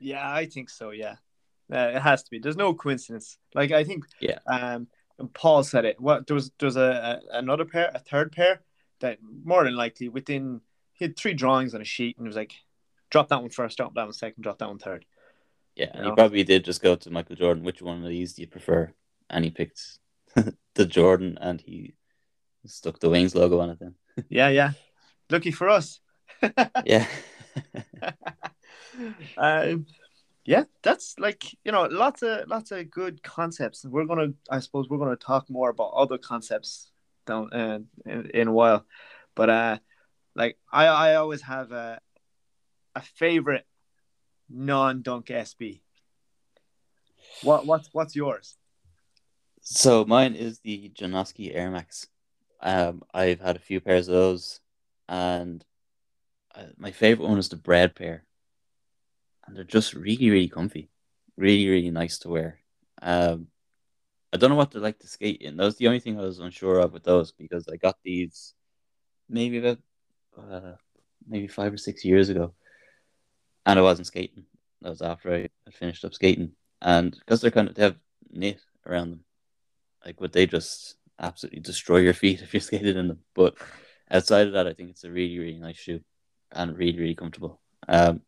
[0.00, 0.90] Yeah, I think so.
[0.90, 1.16] Yeah,
[1.72, 2.38] uh, it has to be.
[2.38, 3.38] There's no coincidence.
[3.54, 4.04] Like I think.
[4.20, 4.38] Yeah.
[4.46, 4.88] Um,
[5.32, 5.98] Paul said it.
[5.98, 8.60] What there was there was a, a another pair, a third pair
[9.00, 10.60] that more than likely within
[10.96, 12.54] he had three drawings on a sheet and it was like,
[13.10, 15.04] drop that one first, drop that one second, drop that one third.
[15.74, 17.64] Yeah, You and he probably did just go to Michael Jordan.
[17.64, 18.92] Which one of these do you prefer?
[19.28, 19.98] And he picked
[20.74, 21.94] the Jordan, and he
[22.68, 23.78] stuck the Wings logo on it.
[23.80, 23.94] Then,
[24.28, 24.72] Yeah, yeah.
[25.30, 26.00] Lucky for us.
[26.84, 27.06] yeah,
[29.36, 29.86] um,
[30.44, 33.84] yeah, that's like you know lots of lots of good concepts.
[33.84, 36.90] We're gonna, I suppose, we're gonna talk more about other concepts
[37.26, 38.84] down uh, in, in a while.
[39.34, 39.78] But uh,
[40.34, 42.00] like I, I always have a
[42.94, 43.66] a favorite
[44.48, 45.80] non-dunk SB.
[47.42, 48.56] What what's what's yours?
[49.60, 52.06] So mine is the Janoski Air Max.
[52.60, 54.60] Um, I've had a few pairs of those,
[55.08, 55.64] and
[56.54, 58.24] uh, my favorite one is the bread pair,
[59.46, 60.90] and they're just really, really comfy,
[61.36, 62.60] really, really nice to wear.
[63.02, 63.48] Um,
[64.32, 65.56] I don't know what they're like to skate in.
[65.56, 68.54] That was the only thing I was unsure of with those because I got these
[69.28, 69.78] maybe about
[70.38, 70.72] uh,
[71.26, 72.54] maybe five or six years ago,
[73.64, 74.44] and I wasn't skating.
[74.82, 77.96] That was after I had finished up skating, and because they're kind of they have
[78.30, 79.24] knit around them,
[80.04, 83.20] like would they just absolutely destroy your feet if you're skated in them?
[83.34, 83.54] But
[84.10, 86.00] outside of that, I think it's a really really nice shoe
[86.52, 87.60] and really really comfortable.
[87.88, 88.22] Um,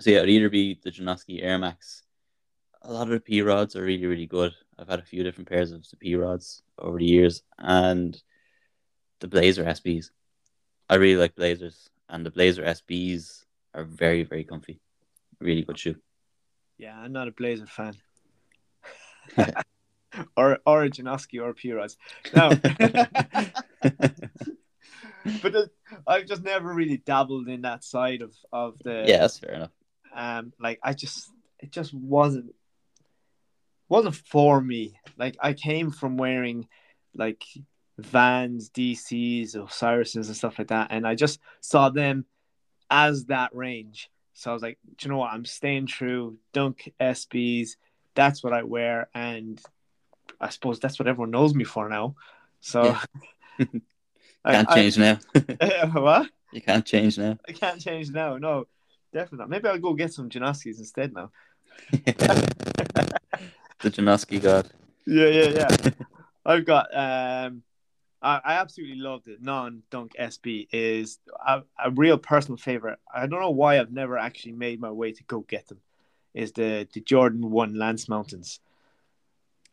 [0.00, 2.02] so yeah, it'd either be the Janoski Air Max.
[2.82, 4.52] A lot of the P rods are really really good.
[4.78, 8.20] I've had a few different pairs of the P rods over the years, and
[9.20, 10.10] the Blazer SBs.
[10.88, 14.80] I really like Blazers, and the Blazer SBs are very very comfy.
[15.40, 15.96] Really good shoe.
[16.78, 17.94] Yeah, I'm not a Blazer fan.
[20.36, 21.96] or or a Janoski or a P-Rods.
[22.34, 22.50] No.
[25.42, 25.70] but
[26.06, 29.70] I've just never really dabbled in that side of of the yeah, that's fair enough.
[30.14, 32.54] um like I just it just wasn't
[33.88, 34.98] wasn't for me.
[35.18, 36.66] Like I came from wearing
[37.14, 37.44] like
[37.98, 42.24] Vans, DCs, Osiris's and stuff like that, and I just saw them
[42.90, 44.10] as that range.
[44.32, 45.32] So I was like, Do you know what?
[45.32, 46.38] I'm staying true.
[46.52, 47.76] Dunk SBs.
[48.14, 49.60] That's what I wear, and
[50.42, 52.16] I suppose that's what everyone knows me for now.
[52.60, 53.00] So Yeah.
[54.44, 55.18] I- Can't I- change now.
[55.92, 56.28] what?
[56.52, 57.38] you can't change now.
[57.48, 58.36] I can't change now.
[58.36, 58.66] No,
[59.12, 59.48] definitely not.
[59.50, 61.30] Maybe I'll go get some Janoskis instead now.
[61.92, 64.68] the Janoski god.
[65.06, 65.90] Yeah, yeah, yeah.
[66.44, 67.62] I've got um
[68.20, 69.42] I, I absolutely loved it.
[69.42, 73.00] non-dunk SB is a, a real personal favorite.
[73.12, 75.78] I don't know why I've never actually made my way to go get them.
[76.34, 78.60] Is the the Jordan One Lance Mountains.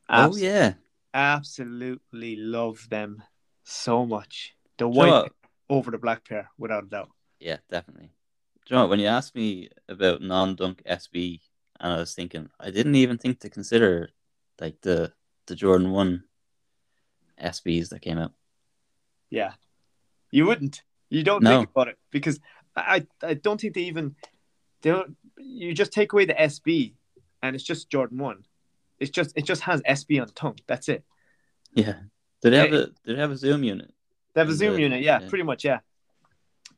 [0.09, 0.73] Oh yeah.
[1.13, 3.23] absolutely love them
[3.63, 4.55] so much.
[4.77, 5.31] The Do you know white
[5.69, 7.09] over the black pair, without a doubt.
[7.39, 8.11] Yeah, definitely.
[8.65, 8.89] Do you know what?
[8.91, 11.41] When you asked me about non-dunk SB,
[11.79, 14.09] and I was thinking, I didn't even think to consider
[14.59, 15.13] like the
[15.47, 16.23] the Jordan One
[17.41, 18.33] SBs that came out.
[19.29, 19.53] Yeah,
[20.31, 20.83] you wouldn't.
[21.09, 21.59] You don't No.
[21.59, 22.39] think about it because
[22.75, 24.15] I I don't think they even
[24.81, 25.15] they don't.
[25.37, 26.93] You just take away the SB,
[27.41, 28.43] and it's just Jordan One.
[28.99, 30.59] It's just it just has SB on the tongue.
[30.67, 31.03] That's it.
[31.73, 31.95] Yeah.
[32.41, 33.93] Did they have a Did they have a zoom unit?
[34.33, 35.29] They have a zoom the- unit, yeah, yeah.
[35.29, 35.79] pretty much, yeah.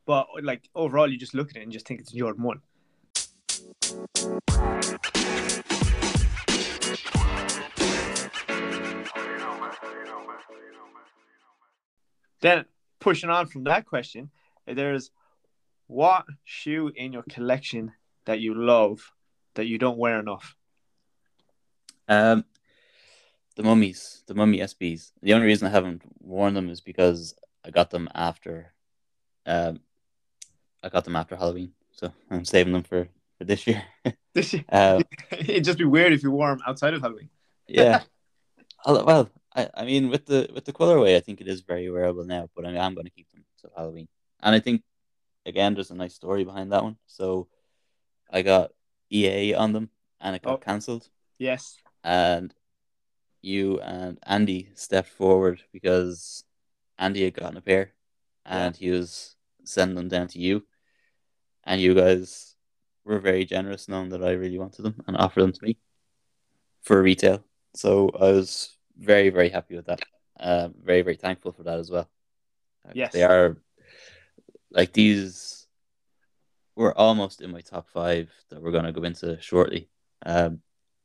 [0.06, 2.62] But like overall, you just look at it and just think it's Jordan One.
[12.42, 12.66] Then
[13.00, 14.32] pushing on from that question,
[14.66, 15.12] there's
[15.88, 17.92] what shoe in your collection
[18.26, 19.12] that you love
[19.56, 20.56] that you don't wear enough?
[22.12, 22.44] Um,
[23.56, 25.14] the mummies, the mummy SBs.
[25.22, 28.74] The only reason I haven't worn them is because I got them after,
[29.46, 29.80] um,
[30.84, 33.84] I got them after Halloween, so I'm saving them for for this year.
[34.34, 37.30] This um, it'd just be weird if you wore them outside of Halloween.
[37.68, 38.04] yeah.
[38.86, 42.24] Well, I, I mean, with the with the colorway, I think it is very wearable
[42.26, 42.50] now.
[42.56, 44.08] But I am going to keep them till Halloween,
[44.42, 44.84] and I think
[45.46, 46.96] again, there's a nice story behind that one.
[47.08, 47.48] So,
[48.32, 48.72] I got
[49.12, 49.90] EA on them,
[50.22, 50.58] and it got Oh.
[50.58, 51.10] cancelled.
[51.38, 51.78] Yes.
[52.04, 52.54] And
[53.42, 56.44] you and Andy stepped forward because
[56.98, 57.94] Andy had gotten a pair
[58.46, 60.66] and he was sending them down to you.
[61.64, 62.56] And you guys
[63.04, 65.78] were very generous knowing that I really wanted them and offered them to me
[66.82, 67.44] for retail.
[67.76, 70.02] So I was very, very happy with that.
[70.40, 72.10] Uh, very, very thankful for that as well.
[72.88, 73.14] Uh, Yes.
[73.14, 73.58] They are
[74.72, 75.68] like these
[76.76, 79.90] were almost in my top five that we're gonna go into shortly.
[80.26, 80.62] Um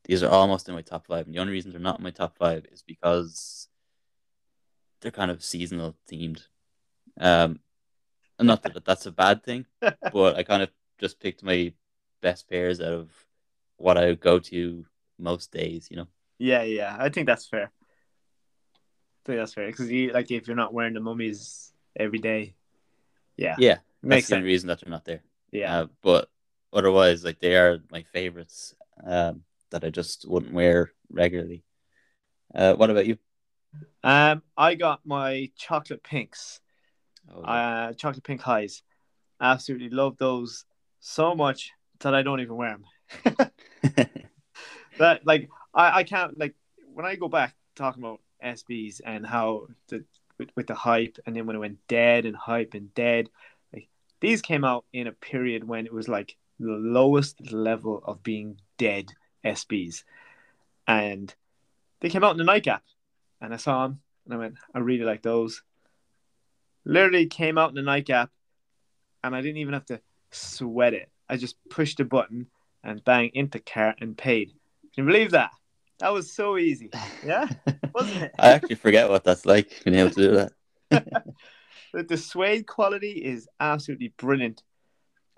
[0.07, 1.27] these are almost in my top five.
[1.27, 3.69] And the only reason they're not in my top five is because
[5.01, 6.47] they're kind of seasonal themed.
[7.21, 7.61] Um
[8.39, 9.67] and not that that's a bad thing,
[10.13, 11.73] but I kind of just picked my
[12.23, 13.11] best pairs out of
[13.77, 14.85] what I go to
[15.19, 16.09] most days, you know.
[16.39, 16.97] Yeah, yeah.
[16.99, 17.65] I think that's fair.
[17.65, 22.55] I think that's fair because you like if you're not wearing the mummies every day.
[23.37, 25.23] Yeah, Yeah, makes that's the reason that they're not there.
[25.51, 26.31] Yeah, Uh, but
[26.73, 29.43] otherwise, like they are my favorites um,
[29.77, 31.65] that I just wouldn't wear regularly.
[32.55, 33.19] Uh, what about you?
[34.03, 36.61] um, I got my chocolate pinks,
[37.35, 38.83] Oh, uh, chocolate pink highs.
[39.41, 40.65] Absolutely love those
[41.01, 42.85] so much that I don't even wear them.
[43.25, 43.53] that
[45.27, 46.55] like I, I can't like
[46.95, 50.05] when I go back talking about SBs and how the
[50.39, 53.29] with, with the hype and then when it went dead and hype and dead
[53.73, 53.89] like
[54.21, 58.61] these came out in a period when it was like the lowest level of being
[58.79, 59.13] dead
[59.47, 60.05] SBs
[60.87, 61.35] and
[62.01, 62.83] they came out in the nightcap
[63.41, 65.63] and I saw them and I went I really like those
[66.85, 68.31] literally came out in the nightcap
[69.25, 72.47] and I didn't even have to sweat it I just pushed a button
[72.85, 74.53] and bang into cart and paid
[74.97, 75.51] can you believe that?
[75.99, 76.91] That was so easy.
[77.25, 77.47] Yeah,
[77.95, 78.35] wasn't it?
[78.39, 80.49] I actually forget what that's like being able to do
[80.91, 81.05] that.
[81.93, 84.63] The, the suede quality is absolutely brilliant.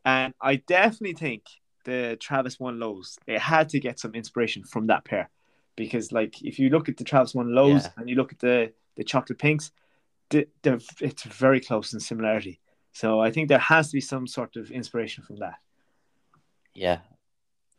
[0.05, 1.45] And I definitely think
[1.89, 5.31] the Travis One lows, it had to get some inspiration from that pair.
[5.77, 7.91] Because like if you look at the Travis One lows Yeah.
[7.97, 9.73] and you look at the, the chocolate pinks,
[10.31, 12.61] the, the, it's very close in similarity.
[12.93, 15.55] So I think there has to be some sort of inspiration from that.
[16.75, 16.99] Yeah,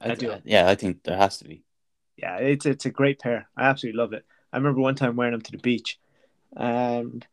[0.01, 0.35] I do.
[0.45, 1.63] Yeah, I think there has to be.
[2.17, 3.47] yeah, it's it's a great pair.
[3.55, 4.25] I absolutely love it.
[4.51, 5.99] I remember one time wearing them to the beach,
[6.55, 7.25] and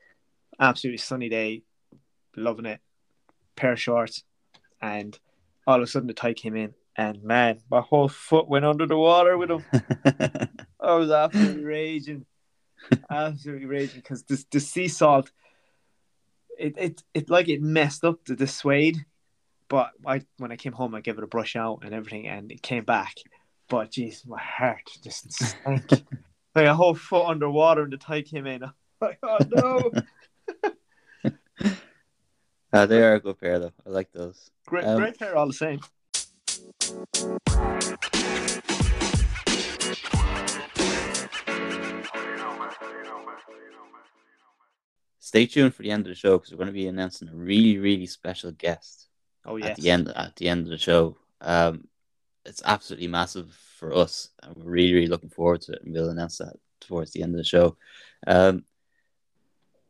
[0.60, 1.62] absolutely sunny day,
[2.36, 2.80] loving it.
[3.56, 4.24] Pair of shorts,
[4.80, 5.18] and
[5.66, 8.86] all of a sudden the tide came in, and man, my whole foot went under
[8.86, 9.64] the water with him.
[10.80, 12.24] I was absolutely raging,
[13.10, 15.30] absolutely raging because this the sea salt,
[16.58, 19.04] it it it like it messed up the, the suede,
[19.68, 22.50] but I when I came home I gave it a brush out and everything, and
[22.52, 23.14] it came back.
[23.68, 25.90] But geez, my heart just sank.
[26.54, 28.62] like a whole foot underwater, and the tide came in.
[28.62, 29.90] I'm like, oh no!
[32.76, 33.72] Uh, they are a good pair, though.
[33.86, 34.50] I like those.
[34.66, 35.80] Great, Um, great pair, all the same.
[45.18, 47.34] Stay tuned for the end of the show because we're going to be announcing a
[47.34, 49.08] really, really special guest
[49.44, 50.12] Oh yes, at the end.
[50.14, 51.88] At the end of the show, um,
[52.44, 55.82] it's absolutely massive for us, and we're really, really looking forward to it.
[55.82, 57.76] And we'll announce that towards the end of the show.
[58.26, 58.64] Um,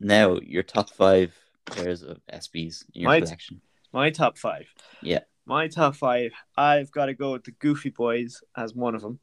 [0.00, 1.34] now, your top five
[1.66, 3.22] pairs of SBs in your Right.
[3.22, 3.60] collection.
[3.92, 4.66] My top five.
[5.02, 5.20] Yeah.
[5.44, 6.32] My top five.
[6.56, 9.20] I've got to go with the Goofy Boys as one of them.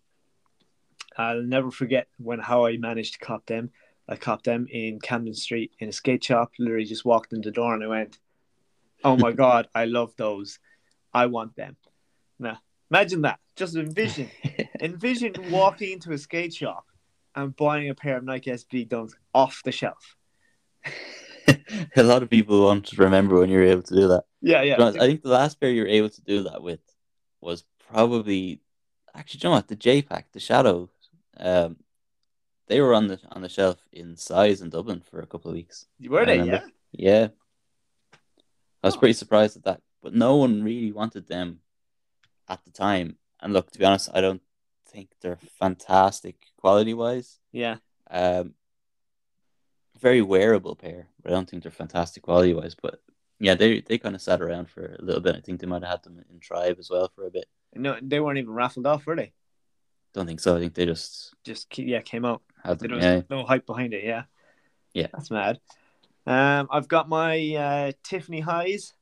[1.18, 3.72] I'll never forget when how I managed to cop them.
[4.08, 6.52] I copped them in Camden Street in a skate shop.
[6.60, 8.20] Literally just walked in the door and I went,
[9.04, 10.60] "Oh my god, I love those.
[11.14, 11.78] I want them."
[12.40, 13.40] Now, imagine that.
[13.56, 14.30] Just envision,
[14.82, 16.86] envision walking into a skate shop
[17.36, 20.16] and buying a pair of Nike SB Dunks off the shelf.
[21.96, 24.24] a lot of people won't remember when you were able to do that.
[24.42, 24.76] Yeah, yeah.
[24.80, 26.80] Honest, I think the last pair you were able to do that with
[27.42, 28.62] was probably
[29.16, 29.68] actually, do you know what?
[29.68, 30.90] The J Pack, the Shadow.
[31.38, 31.78] Um,
[32.68, 35.56] they were on the on the shelf in size in Dublin for a couple of
[35.56, 35.86] weeks.
[36.08, 36.42] Were they?
[36.44, 36.62] Yeah.
[36.92, 37.28] Yeah,
[38.84, 39.00] I was Oh.
[39.00, 41.60] pretty surprised at that, but no one really wanted them
[42.48, 43.18] at the time.
[43.42, 44.42] And look, to be honest, I don't
[44.88, 47.40] think they're fantastic quality wise.
[47.52, 47.78] Yeah.
[48.12, 48.54] Um,
[50.04, 52.76] very wearable pair, but I don't think they're fantastic quality wise.
[52.80, 53.02] But
[53.40, 55.36] yeah, they they kind of sat around for a little bit.
[55.36, 57.46] I think they might have had them in Tribe as well for a bit.
[57.74, 59.34] No, they weren't even raffled off, were they?
[60.14, 60.56] Don't think so.
[60.56, 62.44] I think they just Just yeah, came out.
[62.64, 62.98] had There them.
[62.98, 64.04] was Yeah, no hype behind it.
[64.04, 64.24] Yeah.
[64.94, 65.08] Yeah.
[65.12, 65.60] That's mad.
[66.28, 68.94] Um, I've got my uh, Tiffany highs.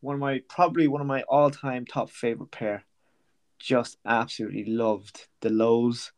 [0.00, 2.84] One of my probably one of my all-time top favorite pair.
[3.58, 6.12] Just absolutely loved the lows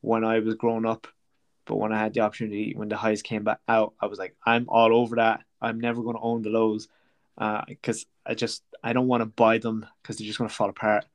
[0.00, 1.06] when I was growing up,
[1.64, 4.34] but when I had the opportunity, when the highs came back out, I was like,
[4.44, 5.40] I'm all over that.
[5.60, 6.88] I'm never going to own the lows
[7.38, 10.54] uh, because I just I don't want to buy them because they're just going to
[10.54, 11.06] fall apart.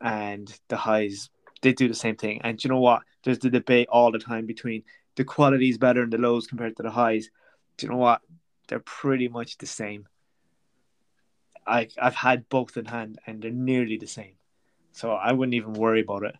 [0.00, 1.30] And the highs,
[1.62, 2.40] they do the same thing.
[2.42, 3.02] And you know what?
[3.24, 4.82] There's the debate all the time between
[5.14, 7.30] the quality is better in the lows compared to the highs.
[7.76, 8.20] Do you know what?
[8.68, 10.08] They're pretty much the same.
[11.66, 14.34] I I've had both in hand and they're nearly the same.
[14.92, 16.36] So I wouldn't even worry about it.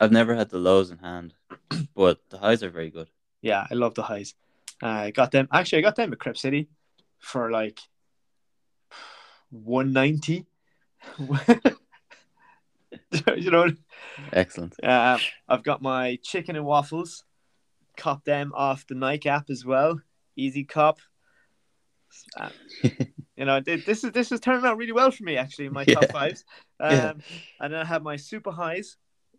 [0.00, 1.34] I've never had the lows in hand,
[1.94, 3.10] but the highs are very good.
[3.42, 4.34] Yeah, I love the highs.
[4.82, 5.48] I got them.
[5.52, 6.68] Actually, I got them at Crepe City
[7.18, 7.78] for like
[9.50, 10.46] one ninety.
[11.18, 11.38] you
[13.50, 13.70] know.
[14.32, 14.76] Excellent.
[14.82, 17.24] Uh, I've got my chicken and waffles.
[17.96, 20.00] Cop them off the Nike app as well.
[20.36, 20.98] Easy cop.
[22.36, 22.50] Uh,
[23.36, 25.68] you know, this is this is turning out really well for me actually.
[25.68, 26.12] My top Yeah.
[26.12, 26.44] fives.
[26.80, 27.12] Um, Yeah.
[27.60, 28.96] And then I have my super highs.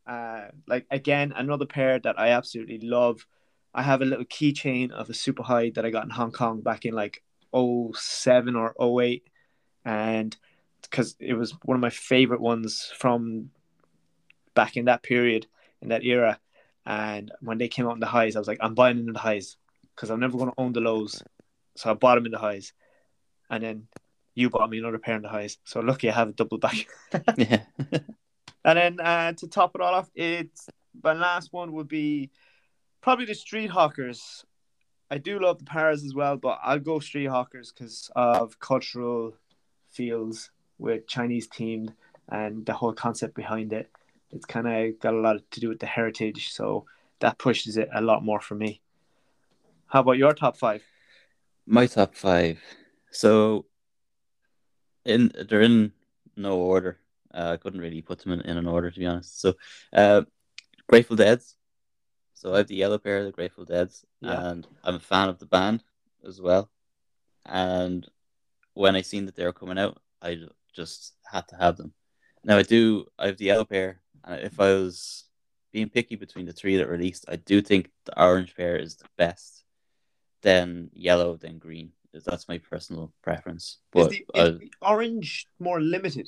[0.08, 3.26] Uh, like again, another pair that I absolutely love.
[3.74, 6.62] I have a little keychain of a super high that I got in Hong Kong
[6.62, 9.24] back in like 07 or 08.
[9.84, 10.36] and
[10.82, 13.50] because it was one of my favorite ones from
[14.54, 15.48] back in that period
[15.82, 16.40] in that era.
[16.86, 19.20] And when they came out in the highs, I was like, I'm buying in the
[19.20, 19.58] highs
[19.96, 21.22] because I'm never going to own the lows.
[21.76, 22.74] So I bought them in the highs,
[23.50, 23.88] and then
[24.34, 25.58] you bought me another pair in the highs.
[25.66, 26.88] So lucky I have a double back.
[27.38, 27.64] yeah.
[28.66, 30.68] And then uh, to top it all off, it's
[31.04, 32.32] my last one would be
[33.00, 34.44] probably the Street Hawkers.
[35.12, 39.36] I do love the Parras as well, but I'll go Street Hawkers because of cultural
[39.92, 40.50] feels
[40.80, 41.94] with Chinese themed
[42.28, 43.88] and the whole concept behind it.
[44.32, 46.86] It's kind of got a lot to do with the heritage, so
[47.20, 48.82] that pushes it a lot more for me.
[49.86, 50.84] How about your top five?
[51.68, 52.60] My top five.
[53.12, 53.66] So,
[55.06, 55.94] in they're in
[56.36, 56.98] no order.
[57.36, 59.42] Uh, I couldn't really put them in, in an order to be honest.
[59.42, 59.54] So,
[59.94, 60.22] uh,
[60.88, 61.56] Grateful Dead's.
[62.34, 64.50] So I have the yellow pair of the Grateful Dead's, Yeah.
[64.50, 65.84] and I'm a fan of the band
[66.28, 66.70] as well.
[67.46, 68.08] And
[68.74, 70.40] when I seen that they were coming out, I
[70.74, 71.94] just had to have them.
[72.44, 73.08] Now I do.
[73.18, 75.26] I have the yellow pair, and if I was
[75.72, 79.08] being picky between the three that released, I do think the orange pair is the
[79.18, 79.64] best.
[80.42, 81.92] Then yellow, then green.
[82.14, 83.80] That's my personal preference.
[83.92, 86.28] But is, the, is the orange more limited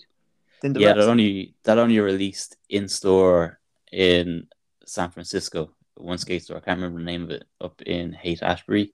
[0.61, 0.99] than the yeah, rest?
[0.99, 3.59] that only that only released in store
[3.91, 4.47] in
[4.85, 6.57] San Francisco, one skate store.
[6.57, 7.45] I can't remember the name of it.
[7.61, 8.93] Up in Haight Ashbury,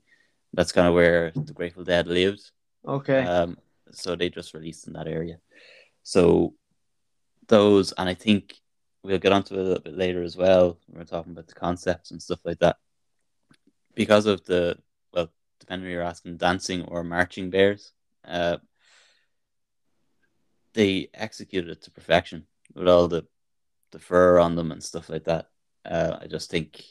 [0.53, 2.51] that's kind of where the Grateful Dead lived.
[2.85, 3.23] Okay.
[3.25, 3.57] Um,
[3.91, 5.39] so they just released in that area.
[6.03, 6.55] So
[7.47, 8.55] those, and I think
[9.03, 10.79] we'll get onto it a little bit later as well.
[10.87, 12.77] We're talking about the concepts and stuff like that.
[13.95, 14.77] Because of the
[15.13, 17.91] well, depending if you're asking dancing or marching bears,
[18.25, 18.57] uh,
[20.73, 23.25] they executed it to perfection with all the
[23.91, 25.47] the fur on them and stuff like that.
[25.85, 26.83] Uh, I just think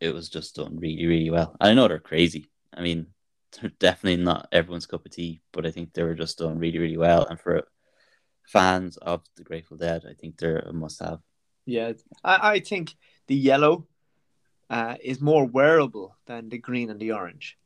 [0.00, 1.56] it was just done really, really well.
[1.60, 2.46] I know they're crazy.
[2.72, 3.08] I mean,
[3.60, 6.78] they're definitely not everyone's cup of tea, but I think they were just done really,
[6.78, 7.24] really well.
[7.26, 7.66] And for
[8.46, 11.20] fans of the Grateful Dead, I think they're a must-have.
[11.66, 11.92] Yeah,
[12.22, 12.94] I, I think
[13.26, 13.86] the yellow
[14.70, 17.58] uh, is more wearable than the green and the orange.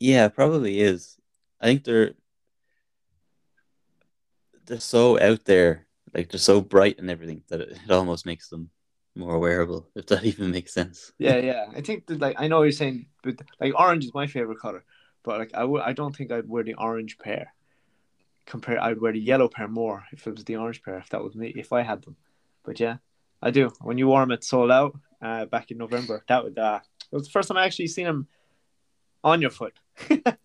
[0.00, 1.16] Yeah, probably is.
[1.60, 2.14] I think they're
[4.66, 8.48] they're so out there, like they're so bright and everything that it, it almost makes
[8.48, 8.70] them
[9.14, 11.12] more wearable, if that even makes sense.
[11.18, 11.66] Yeah, yeah.
[11.74, 14.58] I think that like I know what you're saying, but like orange is my favorite
[14.58, 14.84] color,
[15.22, 17.52] but like I w- I don't think I'd wear the orange pair.
[18.46, 20.98] Compare, I'd wear the yellow pair more if it was the orange pair.
[20.98, 22.16] If that was me, if I had them.
[22.62, 22.96] But yeah,
[23.40, 23.72] I do.
[23.80, 27.14] When you wore them at Sold Out uh, back in November, that would uh, it
[27.14, 28.28] was the first time I actually seen them
[29.22, 29.74] on your foot.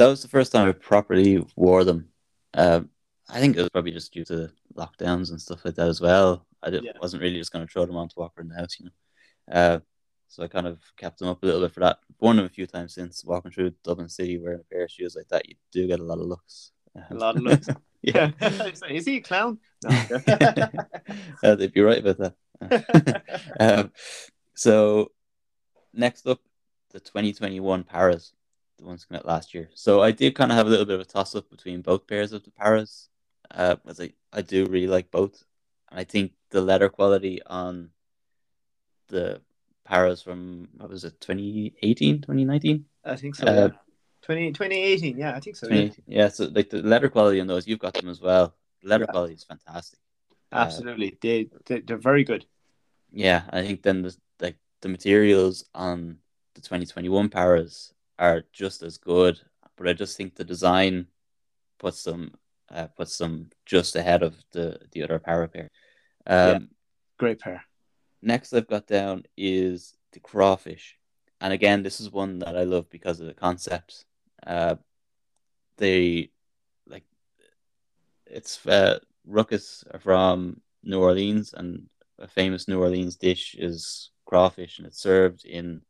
[0.00, 2.08] That was the first time I properly wore them.
[2.54, 2.88] Um,
[3.32, 6.46] I think it was probably just due to lockdowns and stuff like that as well.
[6.62, 6.92] I Yeah.
[7.00, 8.92] wasn't really just going to throw them on to walk around the house, you know.
[9.52, 9.78] Uh,
[10.28, 11.98] so I kind of kept them up a little bit for that.
[12.20, 15.14] Worn them a few times since walking through Dublin City wearing a pair of shoes
[15.16, 15.48] like that.
[15.48, 16.72] You do get a lot of looks.
[17.10, 17.68] A lot of looks.
[18.02, 18.30] yeah.
[18.88, 19.58] is he a clown?
[19.84, 19.90] No.
[21.42, 23.44] uh, they'd be right about that.
[23.58, 23.92] um,
[24.54, 25.10] so
[25.92, 26.40] next up,
[26.92, 28.32] the 2021 Parras,
[28.78, 29.70] the ones coming out last year.
[29.74, 32.06] So I did kind of have a little bit of a toss up between both
[32.06, 33.08] pairs of the Parras,
[33.54, 35.44] uh, as I, I do really like both.
[35.90, 37.90] And I think the leather quality on
[39.08, 39.40] the
[39.84, 42.84] Parras from, what was it, 2018, 2019?
[43.04, 43.46] I think so.
[43.46, 43.68] Uh, yeah.
[44.22, 45.66] 20, 2018, yeah, I think so.
[45.66, 45.88] Yeah.
[45.88, 48.54] 20, yeah, so like the leather quality on those, you've got them as well.
[48.82, 49.12] The leather Yeah.
[49.12, 49.98] quality is fantastic.
[50.52, 52.44] Uh, Absolutely, they, they they're very good.
[53.12, 56.18] Yeah, I think then the like the materials on
[56.54, 59.40] the 2021 Parras are just as good,
[59.76, 61.06] but I just think the design
[61.78, 62.34] puts them
[62.70, 65.70] uh, puts them just ahead of the the other power pair.
[66.26, 66.58] Um, Yeah.
[67.18, 67.64] Great pair.
[68.22, 70.96] Next, I've got down is the crawfish,
[71.40, 74.04] and again, this is one that I love because of the concept.
[74.46, 74.76] Uh,
[75.76, 76.30] they
[76.86, 77.04] like
[78.26, 84.78] it's uh, ruckus are from New Orleans, and a famous New Orleans dish is crawfish,
[84.78, 85.82] and it's served in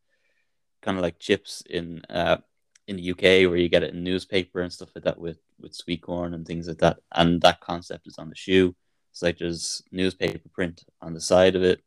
[0.83, 2.39] kind of like chips in uh
[2.87, 5.75] in the UK, where you get it in newspaper and stuff like that with with
[5.75, 6.99] sweet corn and things like that.
[7.13, 8.75] And that concept is on the shoe.
[9.13, 11.83] It's like there's newspaper print on the side of it.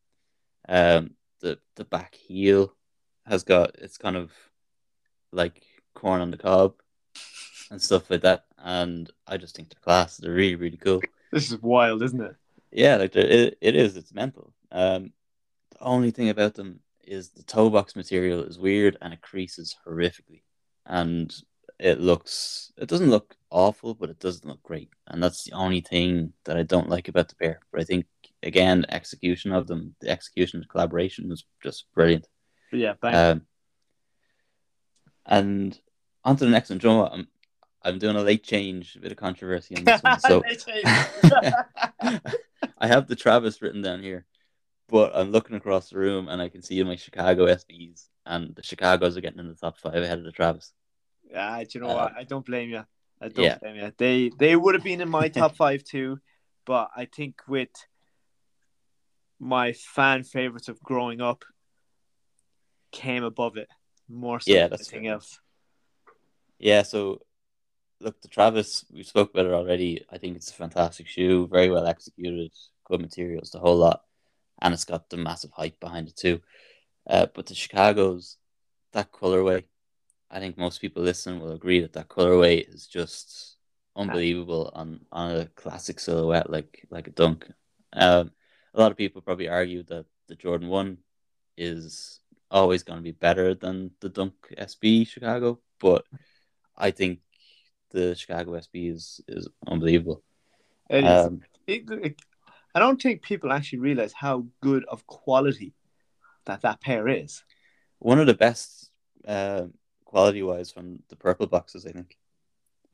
[0.67, 2.73] Um, the the back heel
[3.25, 4.31] has got it's kind of
[5.31, 5.63] like
[5.93, 6.75] corn on the cob
[7.71, 8.45] and stuff like that.
[8.57, 10.17] And I just think they're class.
[10.17, 11.01] They're really, really cool.
[11.31, 12.35] This is wild, isn't it?
[12.71, 13.97] Yeah, like it, it is.
[13.97, 14.53] It's mental.
[14.71, 15.11] Um,
[15.71, 19.75] the only thing about them is the toe box material is weird and it creases
[19.85, 20.42] horrifically,
[20.85, 21.33] and
[21.79, 22.71] it looks.
[22.77, 26.57] It doesn't look awful, but it doesn't look great, and that's the only thing that
[26.57, 27.59] I don't like about the pair.
[27.71, 28.05] But I think
[28.41, 32.27] again, execution of them, the execution, of the collaboration was just brilliant.
[32.71, 32.93] Yeah.
[33.01, 33.43] Um,
[35.25, 35.79] and
[36.23, 37.07] on to the next one, Joe.
[37.07, 37.27] I'm
[37.83, 40.17] I'm doing a late change, a bit of controversy on this one.
[40.19, 40.41] So
[42.77, 44.25] I have the Travis written down here,
[44.89, 48.55] but I'm looking across the room and I can see in my Chicago SBs, and
[48.55, 50.71] the Chicago's are getting in the top five ahead of the Travis.
[51.29, 52.13] Yeah, do you know Uh, what?
[52.17, 52.83] I don't blame you.
[53.21, 53.57] I don't yeah.
[53.59, 53.91] blame you.
[53.97, 56.19] They they would have been in my top five too,
[56.65, 57.69] but I think with
[59.39, 61.43] my fan favorites of growing up
[62.91, 63.67] came above it
[64.07, 65.13] more so Yeah, than anything fair.
[65.13, 65.39] else.
[66.59, 67.21] Yeah, so
[67.99, 70.05] look, the Travis, we spoke about it already.
[70.09, 72.51] I think it's a fantastic shoe, very well executed,
[72.85, 74.03] good materials, the whole lot,
[74.61, 76.41] and it's got the massive hype behind it too.
[77.07, 78.37] Uh, but the Chicago's,
[78.93, 79.63] that colorway,
[80.31, 83.57] I think most people listening will agree that that colorway is just
[83.95, 87.47] unbelievable on on a classic silhouette like like a dunk.
[87.93, 88.31] Um,
[88.73, 90.97] a lot of people probably argue that the Jordan One
[91.57, 96.05] is always going to be better than the Dunk SB Chicago, but
[96.75, 97.19] I think
[97.91, 100.23] the Chicago SB is is unbelievable.
[100.89, 101.25] It is.
[101.25, 102.21] Um, It- it-
[102.75, 105.73] I don't think people actually realize how good of quality
[106.45, 107.43] that that pair is.
[107.99, 108.91] one of the best
[109.27, 109.65] uh,
[110.05, 112.17] quality wise from the purple boxes, I think.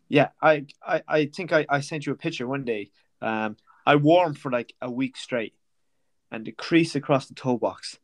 [0.07, 2.91] Yeah, I I, I think I, I sent you a picture one day.
[3.21, 5.53] Um, I wore them for like a week straight,
[6.31, 7.99] and the crease across the toe box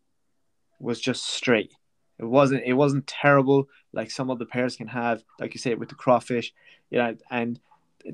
[0.79, 1.73] was just straight.
[2.19, 5.89] It wasn't it wasn't terrible like some other pairs can have, like you say with
[5.89, 6.53] the crawfish,
[6.89, 7.59] you know, and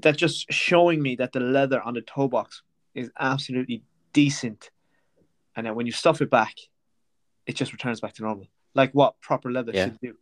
[0.02, 2.62] that's just showing me that the leather on the toe box
[2.94, 4.70] is absolutely decent,
[5.56, 6.56] and then when you stuff it back,
[7.46, 9.86] it just returns back to normal, like what proper leather Yeah.
[9.86, 10.16] should do.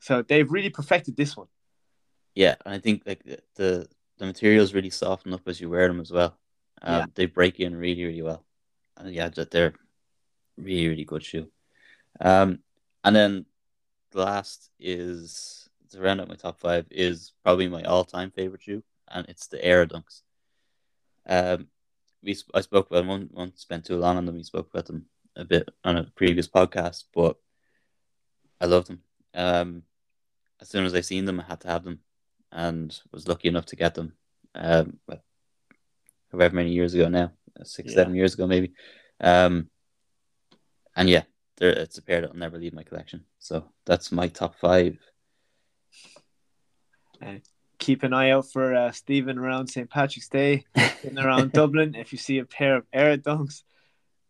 [0.00, 1.48] So they've really perfected this one.
[2.34, 5.88] Yeah, and I think like the the, the materials really soften up as you wear
[5.88, 6.36] them as well.
[6.82, 7.06] Um, Yeah.
[7.14, 8.44] They break in really really well,
[8.96, 9.74] and yeah, that they're
[10.58, 11.50] really really good shoe.
[12.20, 12.60] Um,
[13.02, 13.46] and then
[14.10, 18.62] the last is to round out my top five is probably my all time favorite
[18.62, 20.22] shoe, and it's the Air Dunks.
[21.26, 21.68] Um,
[22.22, 24.36] we I spoke about them, won't, won't spend too long on them.
[24.36, 25.06] We spoke about them
[25.36, 27.36] a bit on a previous podcast, but
[28.60, 29.00] I love them.
[29.34, 29.82] Um,
[30.60, 32.00] as soon as I seen them, I had to have them,
[32.52, 34.12] and was lucky enough to get them.
[34.54, 34.98] Um,
[36.30, 37.32] however many years ago now,
[37.64, 37.96] six, Yeah.
[37.96, 38.72] seven years ago maybe.
[39.20, 39.68] Um,
[40.96, 41.22] and yeah,
[41.56, 43.24] they're, it's a pair that will never leave my collection.
[43.40, 44.98] So that's my top five.
[47.78, 49.90] keep an eye out for uh, Stephen around St.
[49.90, 50.64] Patrick's Day
[51.02, 51.94] in around Dublin.
[51.94, 53.62] If you see a pair of air dunks,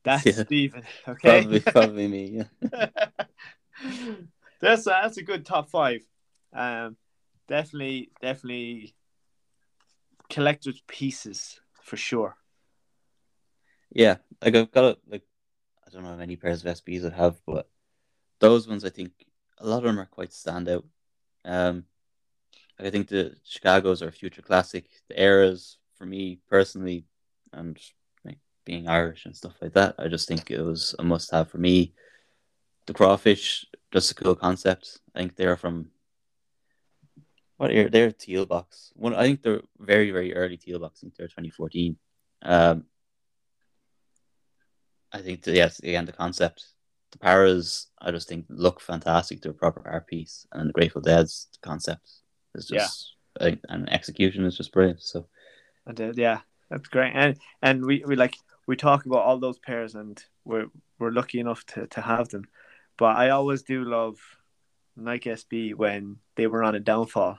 [0.05, 0.45] that's Yeah.
[0.45, 0.83] Stephen.
[1.09, 2.45] Okay, Probably, probably me.
[2.71, 2.89] Yeah.
[4.61, 6.01] that's a, that's a good top five.
[6.53, 6.97] Um,
[7.49, 8.95] definitely, definitely
[10.31, 12.37] collector's pieces for sure.
[13.93, 15.23] Yeah, like I've got a, like
[15.87, 17.69] I don't know how many pairs of SBs I have, but
[18.41, 19.13] those ones I think
[19.59, 20.85] a lot of them are quite standout.
[21.45, 21.85] Um,
[22.79, 24.87] I think the Chicago's are a future classic.
[25.09, 27.05] The eras for me personally,
[27.53, 27.79] and
[28.65, 31.95] being Irish and stuff like that, I just think it was a must-have for me.
[32.87, 35.01] The crawfish, just a cool concept.
[35.15, 35.91] I think they're from
[37.57, 37.89] what year?
[37.89, 38.93] They're teal box.
[38.95, 40.99] One, I think they're very very early teal box.
[40.99, 41.97] I think they're 2014.
[42.43, 42.85] Um,
[45.13, 46.67] I think the, yes, again the concept,
[47.13, 49.41] the parras, I just think look fantastic.
[49.41, 52.11] They're a proper art piece, and the Grateful Dead's concept
[52.55, 55.03] is just uh, and execution is just brilliant.
[55.03, 55.27] So
[55.87, 56.41] And uh, yeah,
[56.71, 57.13] that's great.
[57.15, 58.35] And and we, we like
[58.67, 60.67] we talk about all those pairs, and we're
[60.99, 62.45] we're lucky enough to, to have them.
[62.97, 64.19] But I always do love
[64.97, 67.39] Nike SB when they were on a downfall,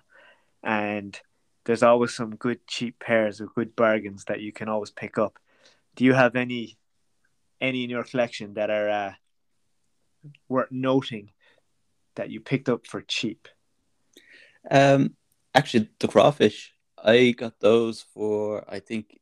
[0.64, 1.20] and
[1.66, 5.40] there's always some good cheap pairs or good bargains that you can always pick up.
[5.96, 6.78] Do you have any
[7.62, 9.14] any in your collection that are uh,
[10.50, 11.32] worth noting
[12.16, 13.48] that you picked up for cheap?
[14.72, 15.16] um,
[15.54, 16.74] actually the crawfish,
[17.04, 19.20] I got those for I think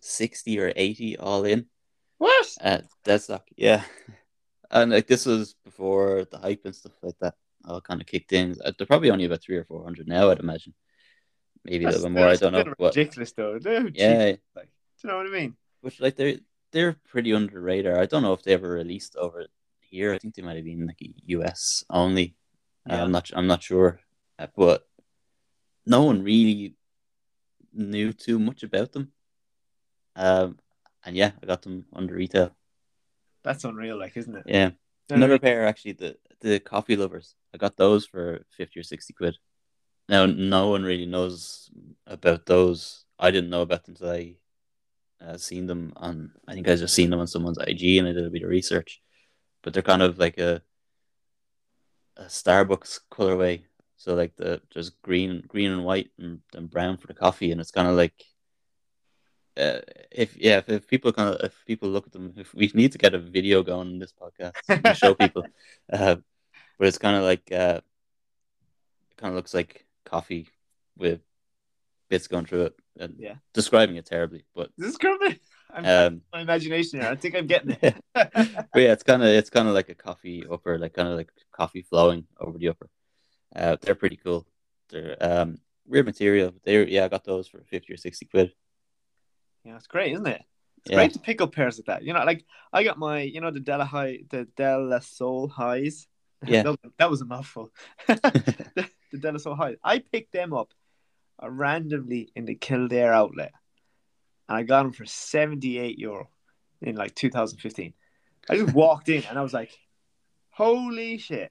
[0.00, 1.66] sixty or eighty all in.
[2.18, 2.46] What?
[2.60, 3.82] Uh, that's like yeah,
[4.70, 7.34] and like this was before the hype and stuff like that
[7.64, 8.56] all kind of kicked in.
[8.64, 10.74] Uh, They're probably only about three or four hundred now, I'd imagine.
[11.64, 12.28] Maybe a little bit more.
[12.28, 12.64] I don't know.
[12.78, 13.58] But ridiculous though.
[13.58, 13.96] They're cheap.
[13.96, 15.56] yeah, Like, do you know what I mean?
[15.80, 16.36] which like they're
[16.72, 17.98] they're pretty under radar.
[18.00, 19.46] I don't know if they ever released over
[19.80, 20.12] here.
[20.14, 22.34] I think they might have been like US only.
[22.88, 23.02] Uh, Yeah.
[23.04, 23.30] I'm not.
[23.34, 24.00] I'm not sure,
[24.38, 24.86] uh, but
[25.86, 26.74] no one really
[27.72, 29.12] knew too much about them.
[30.18, 30.58] Um,
[31.04, 32.50] and yeah, I got them under retail.
[33.44, 34.42] That's unreal, like, isn't it?
[34.46, 34.70] Yeah,
[35.08, 35.92] another pair actually.
[35.92, 37.36] The the coffee lovers.
[37.54, 39.38] I got those for fifty or sixty quid.
[40.08, 41.70] Now, no one really knows
[42.06, 43.04] about those.
[43.18, 44.36] I didn't know about them until I
[45.24, 46.32] uh, seen them on.
[46.48, 48.50] I think I just seen them on someone's IG, and I did a bit of
[48.50, 49.00] research.
[49.62, 50.62] But they're kind of like a
[52.16, 53.62] a Starbucks colorway.
[53.96, 57.60] So like the there's green, green and white, and, and brown for the coffee, and
[57.60, 58.24] it's kind of like.
[59.58, 59.80] Uh,
[60.12, 62.92] if yeah, if, if people kind of if people look at them, if we need
[62.92, 64.52] to get a video going in this podcast
[64.84, 65.44] to show people,
[65.92, 66.16] uh,
[66.78, 67.80] but it's kind of like uh,
[69.10, 70.48] it kind of looks like coffee
[70.96, 71.20] with
[72.08, 72.74] bits going through it.
[73.00, 73.34] And Yeah.
[73.52, 75.40] describing it terribly, but This is good.
[75.74, 77.08] I'm um, my imagination here.
[77.08, 77.94] I think I'm getting it.
[78.14, 78.32] but
[78.74, 81.30] yeah, it's kind of it's kind of like a coffee upper, like kind of like
[81.52, 82.88] coffee flowing over the upper.
[83.54, 84.46] Uh, they're pretty cool.
[84.90, 86.54] They're um weird material.
[86.64, 88.52] They yeah, I got those for fifty or sixty quid.
[89.64, 90.42] Yeah, it's great, isn't it?
[90.78, 90.96] It's Yeah.
[90.96, 92.04] great to pick up pairs like that.
[92.04, 95.48] You know, like I got my, you know, the Della High, the De La Soul
[95.48, 96.06] highs.
[96.46, 96.62] Yeah.
[96.62, 97.72] that, that was a mouthful.
[98.06, 98.62] the,
[99.12, 99.74] the De La Soul highs.
[99.82, 100.72] I picked them up
[101.42, 103.52] uh, randomly in the Kildare outlet,
[104.48, 106.28] and I got them for seventy-eight euro
[106.80, 107.92] in like 2015.
[108.48, 109.76] I just walked in and I was like,
[110.50, 111.50] "Holy shit!"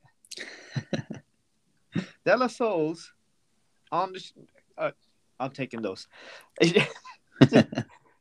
[2.25, 3.11] De La Souls
[3.91, 4.19] on the.
[4.19, 4.31] Sh-
[4.77, 4.91] uh,
[5.39, 6.07] I'm taking those.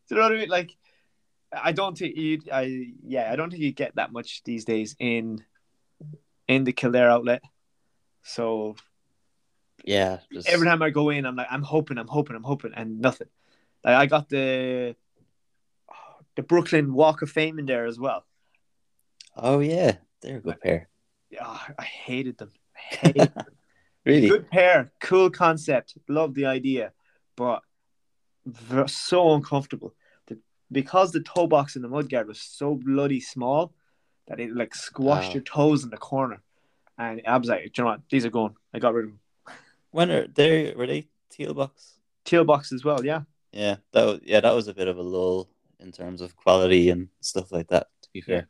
[0.08, 0.48] Do you know what I mean?
[0.48, 0.76] Like,
[1.52, 2.40] I don't think you.
[2.52, 5.44] I yeah, I don't think you get that much these days in
[6.48, 7.42] in the Kildare outlet.
[8.22, 8.76] So
[9.84, 12.72] yeah, just, every time I go in, I'm like, I'm hoping, I'm hoping, I'm hoping,
[12.74, 13.28] and nothing.
[13.84, 14.96] Like I got the
[16.34, 18.24] the Brooklyn Walk of Fame in there as well.
[19.36, 20.88] oh yeah, they're a good pair.
[21.30, 21.46] Yeah,
[21.78, 22.52] I hated them.
[22.74, 23.46] I hated them.
[24.04, 26.92] Really, Good pair, cool concept, love the idea,
[27.36, 27.62] but
[28.86, 29.94] so uncomfortable.
[30.26, 30.38] The,
[30.72, 33.72] because the toe box in the mudguard was so bloody small
[34.28, 35.34] that it like squashed Wow.
[35.34, 36.42] your toes in the corner.
[36.98, 38.00] And I was like, "Do you know what?
[38.10, 38.54] These are gone.
[38.72, 39.20] I got rid of them.
[39.90, 40.72] when are they?
[40.74, 41.98] Were they teal box?
[42.24, 43.22] Teal box as well, yeah.
[43.52, 46.90] Yeah, that was, yeah, that was a bit of a lull in terms of quality
[46.90, 47.88] and stuff like that.
[48.02, 48.48] To be fair,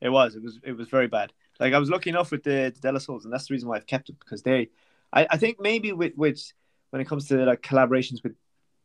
[0.00, 0.34] It was.
[0.36, 0.58] It was.
[0.64, 1.32] It was very bad.
[1.60, 3.68] Like I was lucky enough with the, the De La Souls, and that's the reason
[3.68, 4.70] why I've kept it because they,
[5.12, 6.40] I, I think maybe with with
[6.90, 8.34] when it comes to like collaborations with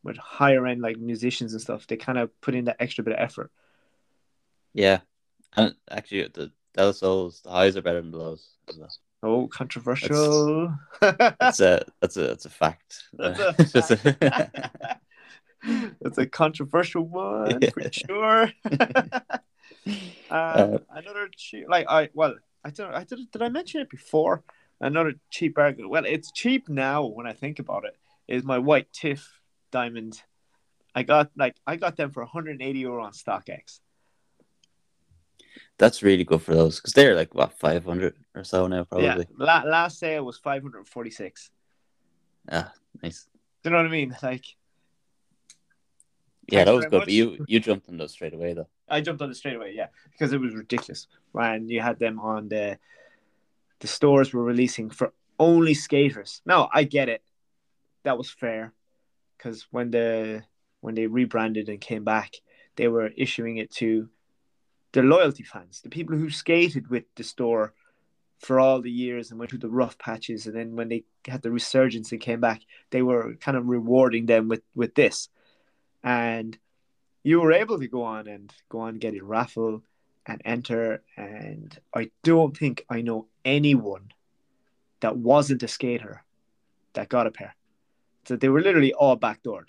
[0.03, 3.13] with higher end like musicians and stuff, they kind of put in that extra bit
[3.13, 3.51] of effort.
[4.73, 5.01] yeah,
[5.57, 8.57] and actually the De La Souls, the highs are better than the lows.
[9.21, 10.75] Oh, controversial.
[11.39, 13.03] That's a that's a that's a fact.
[13.73, 13.97] That's a
[16.01, 17.89] That's a controversial one for Yeah.
[17.91, 18.51] sure.
[20.29, 23.89] Uh, um, another cheap, like I well, I don't, I did, did I mention it
[23.89, 24.43] before?
[24.81, 25.89] Another cheap bargain.
[25.89, 27.95] Well, it's cheap now when I think about it.
[28.27, 29.39] Is my white Tiff
[29.73, 30.21] diamond?
[30.95, 33.79] I got like I got them for 180 euro on StockX.
[35.77, 39.25] that's really good for those because they're like what five hundred or so now, probably.
[39.29, 41.49] Yeah, la- last sale was 546.
[42.51, 42.71] Ah,
[43.01, 43.27] nice.
[43.63, 44.15] Do you know what I mean?
[44.23, 44.45] Like
[46.51, 46.99] Yeah, that was good.
[46.99, 47.05] much.
[47.07, 48.69] But you you jumped on those straight away though.
[48.87, 51.07] I jumped on it straight away, yeah, because it was ridiculous.
[51.31, 52.77] When you had them on the
[53.79, 56.41] the stores were releasing for only skaters.
[56.45, 57.23] Now I get it,
[58.03, 58.73] that was fair,
[59.43, 60.43] because when the
[60.81, 62.33] when they rebranded and came back,
[62.75, 64.09] they were issuing it to
[64.91, 67.73] the loyalty fans, the people who skated with the store
[68.39, 71.41] for all the years and went through the rough patches, and then when they had
[71.41, 75.29] the resurgence and came back, they were kind of rewarding them with with this,
[76.03, 76.57] and
[77.23, 79.81] you were able to go on and go on get a raffle
[80.25, 81.03] and enter.
[81.17, 84.11] And i don't think i know anyone
[85.01, 86.23] that wasn't a skater
[86.93, 87.55] that got a pair
[88.25, 89.67] so they were literally all backdoored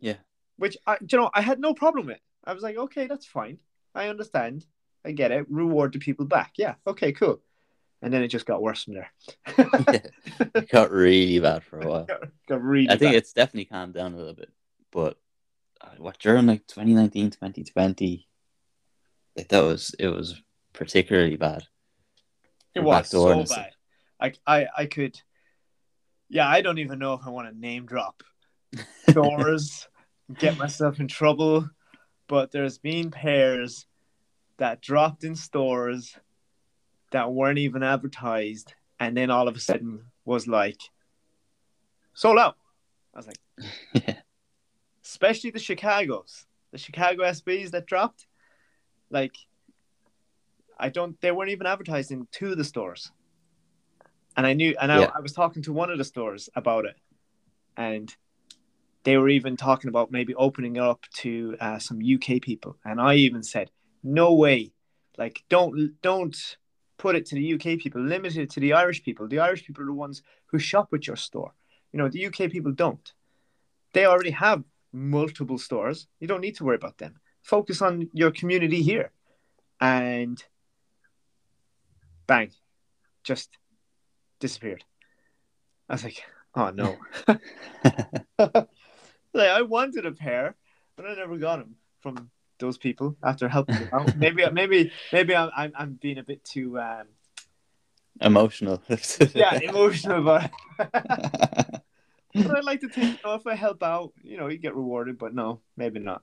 [0.00, 0.16] Yeah.
[0.56, 3.58] which i you know i had no problem with i was like okay that's fine
[3.94, 4.66] i understand
[5.04, 7.40] i get it reward the people back yeah okay cool
[8.02, 9.12] and then it just got worse from there
[9.58, 9.98] yeah,
[10.54, 12.06] it got really bad for a while.
[12.48, 13.18] got really I think bad.
[13.18, 14.50] it's definitely calmed down a little bit,
[14.90, 15.18] but
[15.80, 18.26] uh, what during like 2019, 2020,
[19.36, 20.40] like that was it was
[20.72, 21.62] particularly bad.
[22.74, 23.70] It was so bad.
[24.20, 25.20] Like I, I could,
[26.32, 28.22] yeah, I don't even know if I want to name drop
[29.10, 29.86] stores,
[30.38, 31.68] get myself in trouble.
[32.26, 33.84] But there's been pairs
[34.56, 36.16] that dropped in stores
[37.10, 40.80] that weren't even advertised, and then all of a sudden was like
[42.14, 42.56] sold out.
[43.12, 43.38] I was like,
[43.92, 44.14] yeah.
[45.04, 48.26] especially the Chicago's, the Chicago SBs that dropped.
[49.10, 49.36] Like,
[50.78, 51.20] I don't.
[51.20, 53.12] They weren't even advertising to the stores,
[54.36, 54.74] and I knew.
[54.80, 55.10] And I, Yeah.
[55.14, 56.96] I was talking to one of the stores about it,
[57.76, 58.14] and
[59.04, 62.76] they were even talking about maybe opening it up to uh, some UK people.
[62.84, 63.70] And I even said,
[64.02, 64.72] "No way!
[65.18, 66.56] Like, don't don't
[66.98, 68.00] put it to the UK people.
[68.00, 69.26] Limit it to the Irish people.
[69.26, 71.52] The Irish people are the ones who shop at your store.
[71.92, 73.12] You know, the UK people don't.
[73.92, 74.62] They already have
[74.92, 76.06] multiple stores.
[76.20, 77.20] You don't need to worry about them.
[77.42, 79.10] Focus on your community here."
[79.80, 80.42] And
[82.28, 82.52] bang,
[83.24, 83.58] just
[84.42, 84.84] disappeared.
[85.88, 86.22] I was like,
[86.54, 86.98] "Oh no!"
[89.32, 90.56] like I wanted a pair,
[90.96, 94.16] but I never got them from those people after helping them out.
[94.16, 97.06] maybe, maybe, maybe I'm, I'm, I'm being a bit too, um,
[98.20, 98.82] Emotional.
[99.34, 100.52] yeah, emotional about it.
[100.78, 104.76] but I like to think, you know, if I help out, you know, you get
[104.76, 105.18] rewarded.
[105.18, 106.22] But no, maybe not.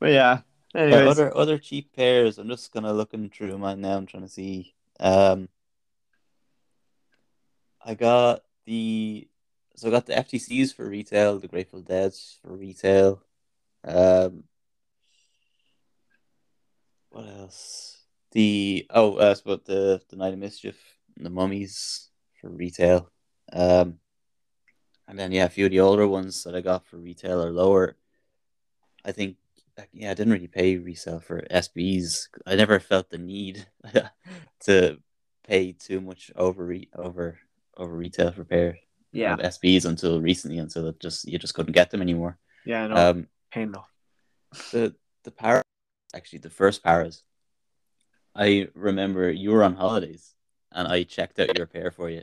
[0.00, 0.40] But yeah.
[0.74, 2.38] Yeah, Anyways, other other cheap pairs.
[2.38, 3.96] I'm just kind of looking through mine now.
[3.96, 4.74] I'm trying to see.
[4.98, 5.48] Um,
[7.84, 9.28] I got the
[9.76, 13.22] so I got the FTCs for retail, the Grateful Dead's for retail.
[13.84, 14.44] Um,
[17.10, 18.02] what else?
[18.32, 20.76] The oh, uh, but the the Night of Mischief,
[21.16, 22.08] and the Mummies
[22.40, 23.10] for retail.
[23.52, 23.98] Um,
[25.06, 27.52] and then yeah, a few of the older ones that I got for retail are
[27.52, 27.96] lower.
[29.04, 29.36] I think
[29.92, 32.28] yeah, I didn't really pay resale for SBs.
[32.46, 33.66] I never felt the need
[34.66, 34.98] to
[35.46, 37.38] pay too much over re- over
[37.76, 38.78] over retail for pair
[39.12, 42.38] yeah, of SBs until recently, until it just you just couldn't get them anymore.
[42.64, 43.86] yeah, no, Um, pain though.
[44.72, 44.94] the
[45.24, 45.62] the parra
[46.14, 47.22] actually the first parras.
[48.34, 50.34] I remember you were on holidays
[50.72, 52.22] and I checked out your pair for you.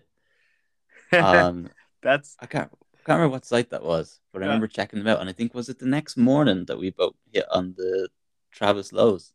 [1.14, 1.70] Um,
[2.02, 2.72] That's I can't
[3.06, 5.54] can't remember what site that was, but I remember checking them out, and I think
[5.54, 8.10] was it the next morning that we both hit on the
[8.52, 9.34] Travis Lows,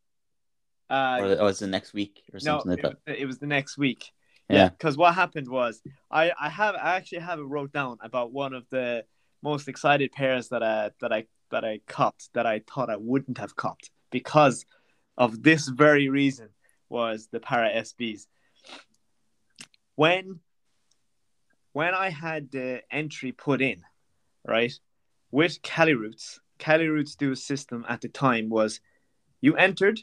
[0.88, 2.96] uh, or, or was it the next week or no, something like it, that?
[3.06, 4.12] was, it was the next week.
[4.48, 4.68] Yeah.
[4.68, 8.54] because what happened was I I have I actually have it wrote down about one
[8.54, 9.04] of the
[9.42, 13.38] most excited pairs that I that I that I copped that I thought I wouldn't
[13.38, 14.64] have copped because
[15.18, 16.50] of this very reason
[16.88, 18.26] was the parra SBs.
[19.96, 20.40] When
[21.76, 23.82] when I had the entry put in,
[24.46, 24.72] right,
[25.30, 28.80] with Caliroots, Cali Roots do a system at the time was
[29.42, 30.00] you entered,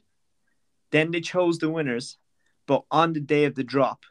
[0.91, 2.19] then they chose the winners,
[2.67, 4.03] but on the day of the drop,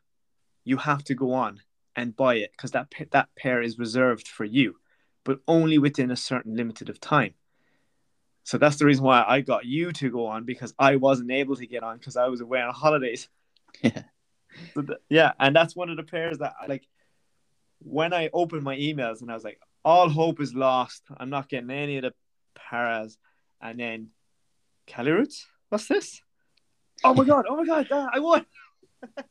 [0.64, 1.60] you have to go on
[1.94, 4.74] and buy it because that that pair is reserved for you,
[5.22, 7.34] but only within a certain limited of time.
[8.42, 11.54] So that's the reason why I got you to go on because I wasn't able
[11.54, 13.28] to get on because I was away on holidays.
[13.80, 14.02] Yeah.
[14.74, 16.86] So th- yeah, and that's one of the pairs that like
[17.84, 21.02] when I opened my emails and I was like, all hope is lost.
[21.16, 22.14] I'm not getting any of the
[22.54, 23.18] parras.
[23.60, 24.08] And then
[24.86, 26.20] Caliroots, what's this?
[27.04, 27.46] Oh my god!
[27.48, 27.88] Oh my god!
[28.12, 28.46] I won.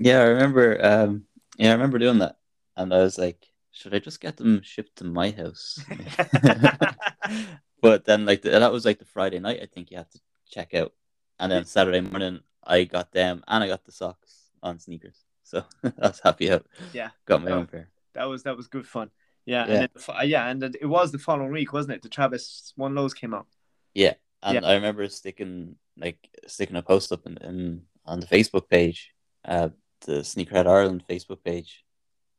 [0.00, 0.78] Yeah, I remember.
[0.80, 1.24] Um,
[1.56, 2.36] yeah, I remember doing that,
[2.76, 5.84] and I was like, should I just get them shipped to my house?
[7.82, 9.58] but then, like the, that was like the Friday night.
[9.60, 10.92] I think you had to check out,
[11.40, 15.24] and then Saturday morning I got them, and I got the socks on sneakers.
[15.50, 16.66] So I was happy out.
[16.92, 17.10] Yeah.
[17.24, 17.88] got my own pair.
[18.14, 19.10] that was that was good fun.
[19.46, 19.74] Yeah, Yeah.
[19.74, 22.02] and then, yeah, and it was the following week, wasn't it?
[22.02, 23.46] The Travis One Lows came out.
[23.94, 24.68] Yeah, and Yeah.
[24.68, 29.10] I remember sticking like sticking a post up in, in on the Facebook page,
[29.44, 29.70] uh,
[30.06, 31.82] the Sneakerhead Ireland Facebook page.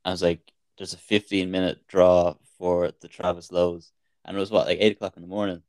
[0.05, 0.41] I was like,
[0.77, 3.91] "There's a 15 minute draw for the Travis Lows,"
[4.25, 5.63] and it was what like eight o'clock in the morning,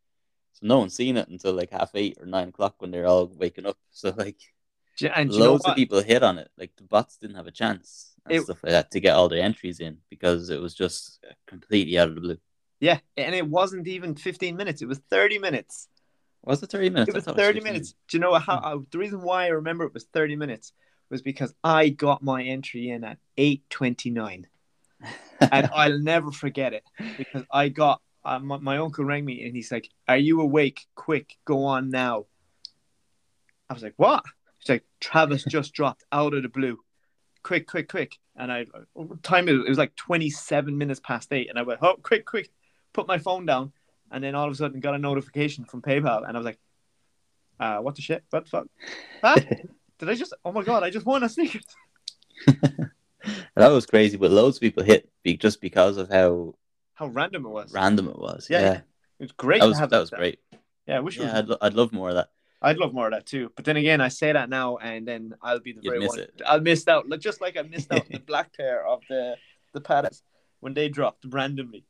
[0.52, 3.26] so no one's seen it until like half eight or nine o'clock when they're all
[3.26, 3.78] waking up.
[3.92, 4.38] So like,
[5.08, 6.50] And do you know loads of people hit on it.
[6.58, 9.28] Like the bots didn't have a chance and It- stuff like that to get all
[9.28, 12.38] their entries in because it was just completely out of the blue.
[12.80, 14.80] Yeah, and it wasn't even 15 minutes.
[14.82, 15.88] It was 30 minutes.
[16.42, 17.10] Was it 30 minutes?
[17.10, 17.72] It was thought 30 15.
[17.72, 17.94] minutes.
[18.08, 20.72] Do you know how uh, the reason why I remember it was 30 minutes
[21.10, 24.46] was because I got my entry in at 8:29,
[25.52, 26.84] and I'll never forget it
[27.18, 30.86] because I got uh, my, my uncle rang me and he's like, "Are you awake?
[30.94, 32.26] Quick, go on now."
[33.68, 34.24] I was like, "What?"
[34.60, 36.78] He's like, "Travis just dropped out of the blue.
[37.42, 38.66] Quick, quick, quick!" And I
[39.22, 42.50] time it, it was like 27 minutes past eight, and I went, "Oh, quick, quick!"
[42.92, 43.72] Put my phone down,
[44.10, 46.58] and then all of a sudden got a notification from PayPal, and I was like,
[47.58, 48.22] uh, "What the shit?
[48.30, 48.66] What the fuck?
[49.22, 49.36] Huh?
[49.98, 50.34] Did I just?
[50.44, 50.82] Oh my god!
[50.82, 51.64] I just won a sneakers."
[53.54, 56.54] that was crazy, but loads of people hit be- just because of how
[56.94, 57.72] How random it was.
[57.72, 58.48] random it was.
[58.50, 58.72] Yeah, Yeah,
[59.18, 59.60] It was great.
[59.60, 60.38] that to was have that was great.
[60.86, 62.30] Yeah, I wish Yeah, I'd, lo- I'd love more of that.
[62.62, 63.50] I'd love more of that too.
[63.56, 66.18] But then again, I say that now, and then I'll be the You'd very one.
[66.18, 66.42] it.
[66.46, 69.36] I'll miss out, like, just like I missed out the black pair of the
[69.72, 70.22] the paddocks
[70.60, 71.86] when they dropped randomly.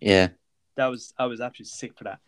[0.00, 0.28] Yeah,
[0.76, 2.20] That was I was absolutely sick for that.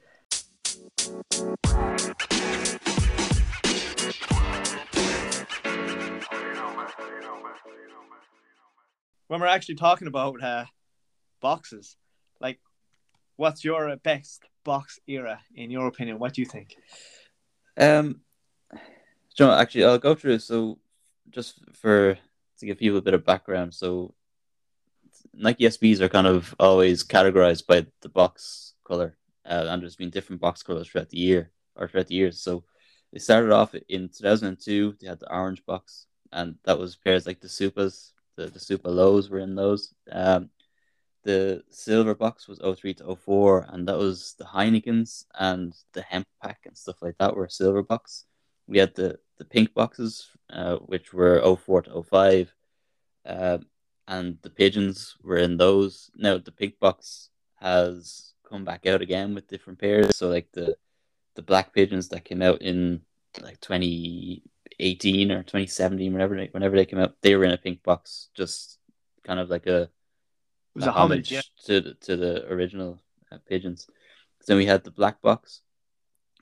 [9.29, 10.65] When we're actually talking about uh,
[11.41, 11.97] boxes,
[12.41, 12.61] like,
[13.37, 16.19] what's your best box era in your opinion?
[16.19, 16.77] What do you think?
[17.77, 18.21] Um,
[19.37, 20.39] John, actually, I'll go through.
[20.39, 20.79] So,
[21.31, 22.19] just for
[22.59, 24.15] to give people a bit of background, so
[25.35, 30.11] Nike SBs are kind of always categorized by the box color, uh, and there's been
[30.11, 32.41] different box colors throughout the year or throughout the years.
[32.41, 32.65] So,
[33.13, 34.97] they started off in 2002.
[35.01, 38.87] They had the orange box, and that was pairs like the Supas, the the Supa
[38.89, 39.95] lows were in those.
[40.11, 40.51] Um,
[41.27, 46.29] the silver box was 03 to 04, and that was the Heinekens and the hemp
[46.41, 48.27] pack and stuff like that were silver box.
[48.69, 52.55] We had the, the pink boxes, uh, which were 04 to 05,
[53.27, 53.59] uh,
[54.07, 56.13] and the pigeons were in those.
[56.15, 60.17] Now, the pink box has come back out again with different pairs.
[60.17, 60.77] So, like the
[61.35, 63.03] the black pigeons that came out in
[63.43, 67.83] like 2018 or 2017, whenever they, whenever they came out, they were in a pink
[67.83, 68.79] box, just
[69.25, 69.91] kind of like a
[70.77, 71.43] was a homage, yeah.
[71.65, 73.01] to the, to the original
[73.33, 73.89] uh, pigeons.
[74.47, 75.63] Then we had the black box,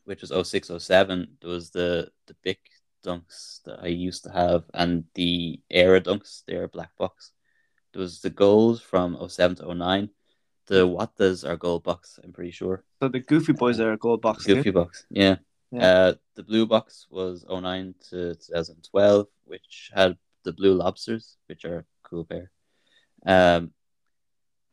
[0.05, 1.39] which was 0607.
[1.41, 2.59] There was the the big
[3.05, 6.43] dunks that I used to have, and the era dunks.
[6.47, 7.33] They are black box.
[7.93, 10.11] There was the gold from 07 to 09.
[10.67, 12.19] The Wattas are gold box.
[12.23, 12.85] I'm pretty sure.
[13.01, 14.45] So the Goofy Boys are gold box.
[14.45, 14.73] Goofy too.
[14.73, 15.37] box, yeah.
[15.71, 15.87] Yeah.
[15.87, 21.79] Uh, the blue box was 09 to 2012, which had the blue lobsters, which are
[21.79, 22.51] a cool pair.
[23.27, 23.73] Um,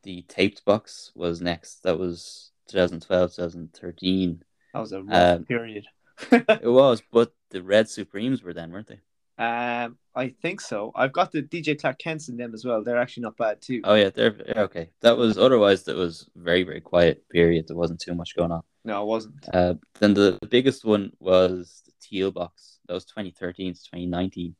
[0.03, 1.83] the taped box was next.
[1.83, 4.43] That was 2012, 2013.
[4.73, 5.85] That was a rough Um, period.
[6.31, 8.99] It was, but the red Supremes were then, weren't they?
[9.43, 10.91] Um, I think so.
[10.93, 12.83] I've got the DJ Clark Kents in them as well.
[12.83, 13.81] They're actually not bad too.
[13.83, 14.91] Oh yeah, they're okay.
[15.01, 15.83] That was otherwise.
[15.83, 17.67] That was very very quiet period.
[17.67, 18.61] There wasn't too much going on.
[18.85, 19.33] No, it wasn't.
[19.51, 22.79] Uh, then the, the biggest one was the teal box.
[22.87, 24.55] That was 2013 to 2019.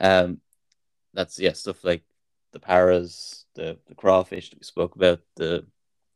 [0.00, 0.40] Um,
[1.14, 2.02] that's yeah stuff like
[2.52, 5.20] the paras, the the crawfish that we spoke about.
[5.36, 5.66] The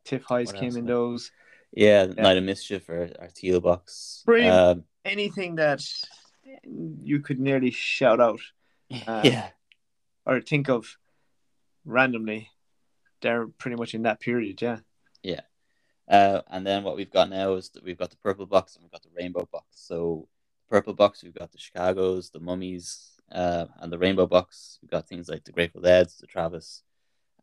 [0.05, 1.30] Tiff Highs came in those.
[1.72, 2.22] yeah, Yeah.
[2.22, 4.24] night of mischief or our teal box.
[4.28, 5.83] Um, Anything that
[6.64, 8.41] you could nearly shout out
[9.07, 9.49] Um, yeah,
[10.26, 10.97] or think of
[11.85, 12.51] randomly,
[13.20, 14.61] they're pretty much in that period.
[14.62, 14.78] Yeah.
[15.22, 15.41] Yeah.
[16.09, 18.83] Uh, and then what we've got now is that we've got the purple box and
[18.85, 19.66] we've got the rainbow box.
[19.72, 20.28] So
[20.68, 25.09] purple box, we've got the Chicago's, the Mummies, uh, and the rainbow box, we've got
[25.09, 26.83] things like the Grateful Dead's, the Travis,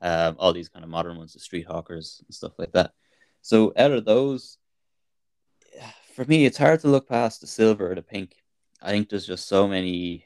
[0.01, 2.93] um, all these kind of modern ones, the Street Hawkers and stuff like that.
[3.41, 4.57] So out of those,
[6.13, 8.35] for me, it's hard to look past the silver or the pink.
[8.81, 10.25] I think there's just so many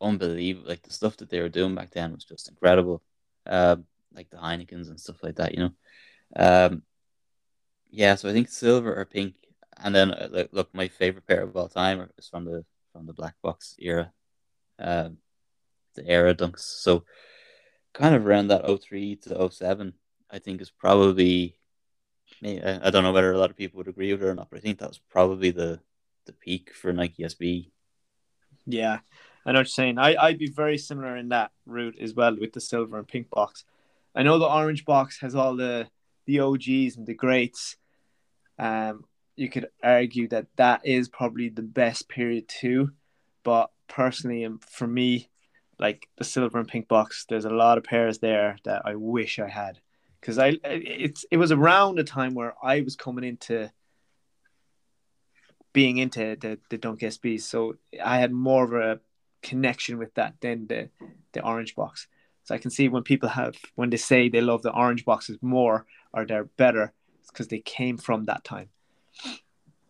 [0.00, 3.02] unbelievable, like the stuff that they were doing back then was just incredible.
[3.46, 5.72] Um, like the Heinekens and stuff like that, you know.
[6.36, 6.82] Um,
[7.90, 9.34] yeah, so I think silver or pink,
[9.78, 13.06] and then uh, look, look, my favorite pair of all time is from the from
[13.06, 14.12] the black box era,
[14.80, 15.18] um,
[15.94, 16.60] the era dunks.
[16.60, 17.04] So
[17.92, 19.94] kind of around that 03 to 07,
[20.30, 21.56] I think is probably.
[22.42, 24.58] I don't know whether a lot of people would agree with it or not, but
[24.58, 25.80] I think that was probably the
[26.26, 27.70] the peak for Nike SB.
[28.66, 29.00] Yeah,
[29.44, 29.98] I know what you're saying.
[29.98, 33.30] I, I'd be very similar in that route as well with the silver and pink
[33.30, 33.64] box.
[34.14, 35.88] I know the orange box has all the
[36.26, 37.76] the OGs and the greats.
[38.58, 39.04] Um,
[39.36, 42.92] you could argue that that is probably the best period too,
[43.42, 45.28] but personally, and for me,
[45.78, 49.38] like the silver and pink box, there's a lot of pairs there that I wish
[49.38, 49.78] I had
[50.20, 53.70] because I it's it was around a time where I was coming into
[55.72, 59.00] being into the the Dunk SBs, so I had more of a
[59.42, 60.90] connection with that than the
[61.32, 62.08] the orange box.
[62.44, 65.38] So I can see when people have when they say they love the orange boxes
[65.40, 68.68] more or they're better, it's because they came from that time.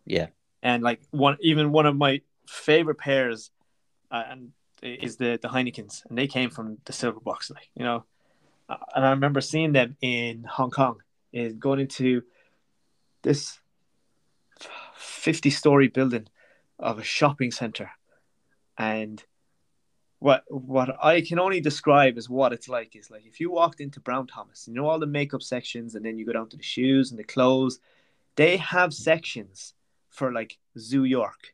[0.05, 0.27] Yeah,
[0.61, 3.51] And like one, even one of my favorite pairs,
[4.11, 4.51] uh, and
[4.81, 8.03] is the the Heinekens, and they came from the silver box, like you know.
[8.69, 11.01] Uh, And I remember seeing them in Hong Kong,
[11.33, 12.23] is going into
[13.21, 13.59] this
[14.95, 16.27] fifty-story building
[16.79, 17.91] of a shopping center,
[18.77, 19.23] and
[20.19, 23.81] what what I can only describe is what it's like is like if you walked
[23.81, 26.57] into Brown Thomas, you know all the makeup sections, and then you go down to
[26.57, 27.79] the shoes and the clothes.
[28.35, 29.73] They have sections
[30.09, 31.53] for like Zoo York,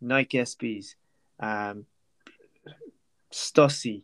[0.00, 0.94] Nike SBs,
[1.40, 1.86] um,
[3.32, 4.02] Stussy,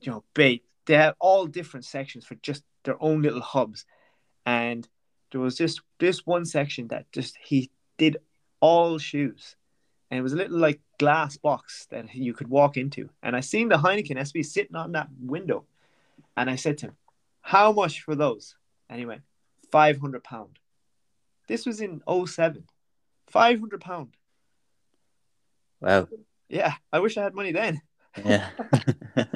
[0.00, 0.64] you know, Bait.
[0.86, 3.84] They have all different sections for just their own little hubs.
[4.46, 4.88] And
[5.30, 8.18] there was just this one section that just he did
[8.60, 9.56] all shoes.
[10.10, 13.08] And it was a little like glass box that you could walk into.
[13.22, 15.64] And I seen the Heineken SB sitting on that window.
[16.36, 16.96] And I said to him,
[17.42, 18.56] How much for those?
[18.88, 19.22] And he went,
[19.70, 20.58] 500 pound.
[21.46, 22.64] This was in 07.
[23.30, 24.08] Five hundred pound.
[25.80, 26.08] Wow.
[26.50, 27.80] Yeah, I wish I had money then.
[28.24, 28.48] Yeah.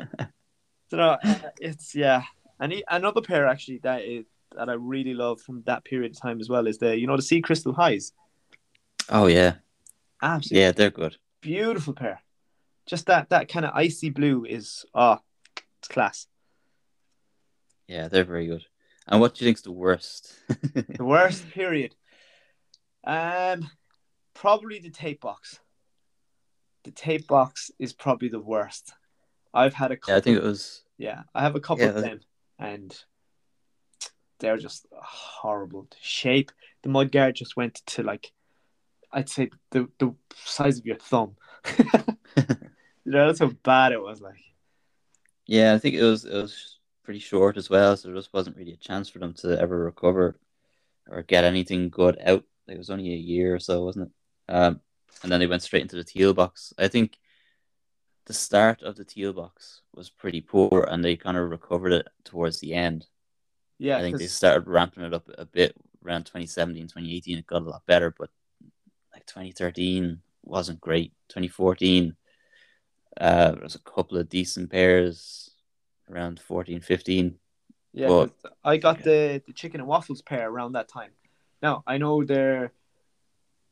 [0.90, 2.22] So no, uh, it's yeah.
[2.60, 6.20] And he, another pair actually that is that I really love from that period of
[6.20, 8.12] time as well is the you know the Sea Crystal Highs.
[9.08, 9.54] oh yeah.
[10.22, 11.16] Absolutely Yeah, they're good.
[11.40, 12.20] beautiful pair.
[12.86, 15.20] Just that that kind of icy blue is ah,
[15.78, 16.26] it's class.
[17.88, 18.64] Yeah, they're very good.
[19.08, 20.34] And what do you think's the worst?
[20.74, 21.94] The worst period.
[23.04, 23.70] Um,
[24.34, 25.60] probably the tape box.
[26.84, 28.92] The tape box is probably the worst.
[29.54, 30.14] I've had a couple.
[30.14, 30.82] yeah, I think it was.
[30.98, 32.20] Yeah, I have a couple Yeah, of them,
[32.58, 32.96] and
[34.38, 35.86] they're just horrible.
[35.90, 38.32] The shape, the mud guard just went to like,
[39.12, 40.14] I'd say the the
[40.44, 41.36] size of your thumb.
[41.78, 44.20] you know, that's how bad it was.
[44.20, 44.40] Like,
[45.46, 46.24] Yeah, I think it was.
[46.24, 49.34] It was pretty short as well, so there just wasn't really a chance for them
[49.34, 50.38] to ever recover
[51.08, 52.44] or get anything good out.
[52.68, 54.10] It was only a year or so, wasn't
[54.48, 54.54] it?
[54.54, 54.80] Um,
[55.22, 56.72] and then they went straight into the teal box.
[56.78, 57.18] I think
[58.26, 62.08] the start of the teal box was pretty poor, and they kind of recovered it
[62.24, 63.06] towards the end.
[63.78, 67.38] yeah, I think they started ramping it up a bit around 2017, 2018.
[67.38, 68.30] It got a lot better, but
[69.12, 71.12] like 2013 wasn't great.
[71.28, 72.16] 2014,
[73.20, 75.50] uh, there was a couple of decent pairs
[76.10, 77.38] around 14, 15.
[77.92, 78.32] Yeah, But-
[78.64, 81.10] I got the, the chicken and waffles pair around that time.
[81.62, 82.72] Now I know they're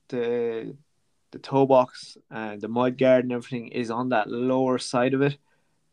[0.08, 0.76] the
[1.32, 5.22] the toe box and the mud guard and everything is on that lower side of
[5.22, 5.36] it,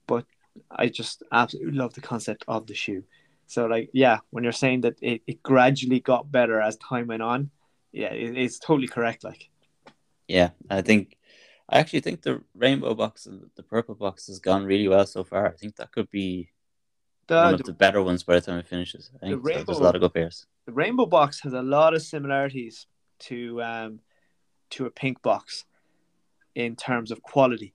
[0.05, 0.25] but
[0.69, 3.03] I just absolutely love the concept of the shoe.
[3.47, 7.23] So like yeah, when you're saying that it, it gradually got better as time went
[7.23, 7.49] on,
[7.91, 9.23] yeah, it, it's totally correct.
[9.23, 9.49] Like
[10.27, 11.17] Yeah, I think
[11.69, 15.23] I actually think the rainbow box and the purple box has gone really well so
[15.23, 15.47] far.
[15.47, 16.49] I think that could be
[17.27, 19.09] one the, of the better ones by the time it finishes.
[19.15, 20.45] I think there's rainbow- a lot of good pairs.
[20.65, 22.87] the rainbow box has a lot of similarities
[23.19, 23.99] to um
[24.71, 25.65] to a pink box
[26.55, 27.73] in terms of quality.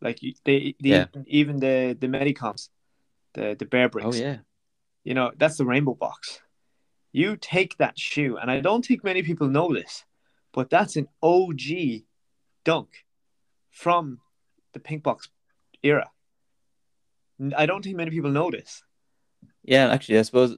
[0.00, 1.06] Like they, the Yeah.
[1.26, 2.68] even the the Medicoms,
[3.34, 4.06] the the Bear Bricks.
[4.08, 4.38] Oh yeah,
[5.04, 6.40] You know that's the rainbow box.
[7.12, 10.04] You take that shoe, and I don't think many people know this,
[10.52, 12.02] but that's an OG
[12.64, 12.88] dunk
[13.70, 14.20] from
[14.72, 15.28] the pink box
[15.82, 16.10] era.
[17.56, 18.82] I don't think many people know this.
[19.62, 19.88] yeah.
[19.90, 20.56] Actually, I suppose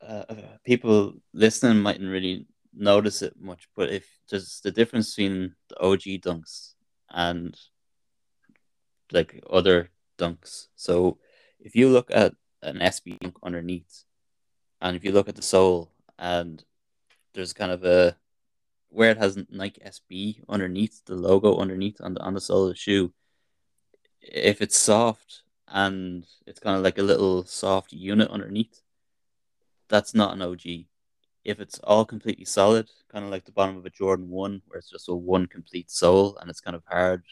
[0.00, 0.24] uh,
[0.64, 2.46] people listening mightn't really
[2.76, 6.74] notice it much, but if there's the difference between the OG dunks
[7.10, 7.56] and
[9.12, 10.68] like other dunks.
[10.76, 11.18] So
[11.60, 14.04] if you look at an SB dunk underneath,
[14.80, 16.62] and if you look at the sole, and
[17.34, 18.16] there's kind of a
[18.88, 22.68] where it has Nike SB underneath the logo underneath on the on the sole of
[22.70, 23.12] the shoe.
[24.20, 28.82] If it's soft and it's kind of like a little soft unit underneath,
[29.88, 30.86] that's not an OG.
[31.46, 34.78] If it's all completely solid, kind of like the bottom of a Jordan One, where
[34.78, 37.22] it's just a one complete sole and it's kind of hard,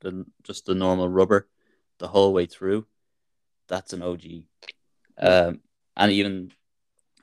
[0.00, 1.48] the just the normal rubber,
[1.98, 2.86] the whole way through,
[3.66, 4.46] that's an OG.
[5.18, 5.60] Um,
[5.96, 6.52] and even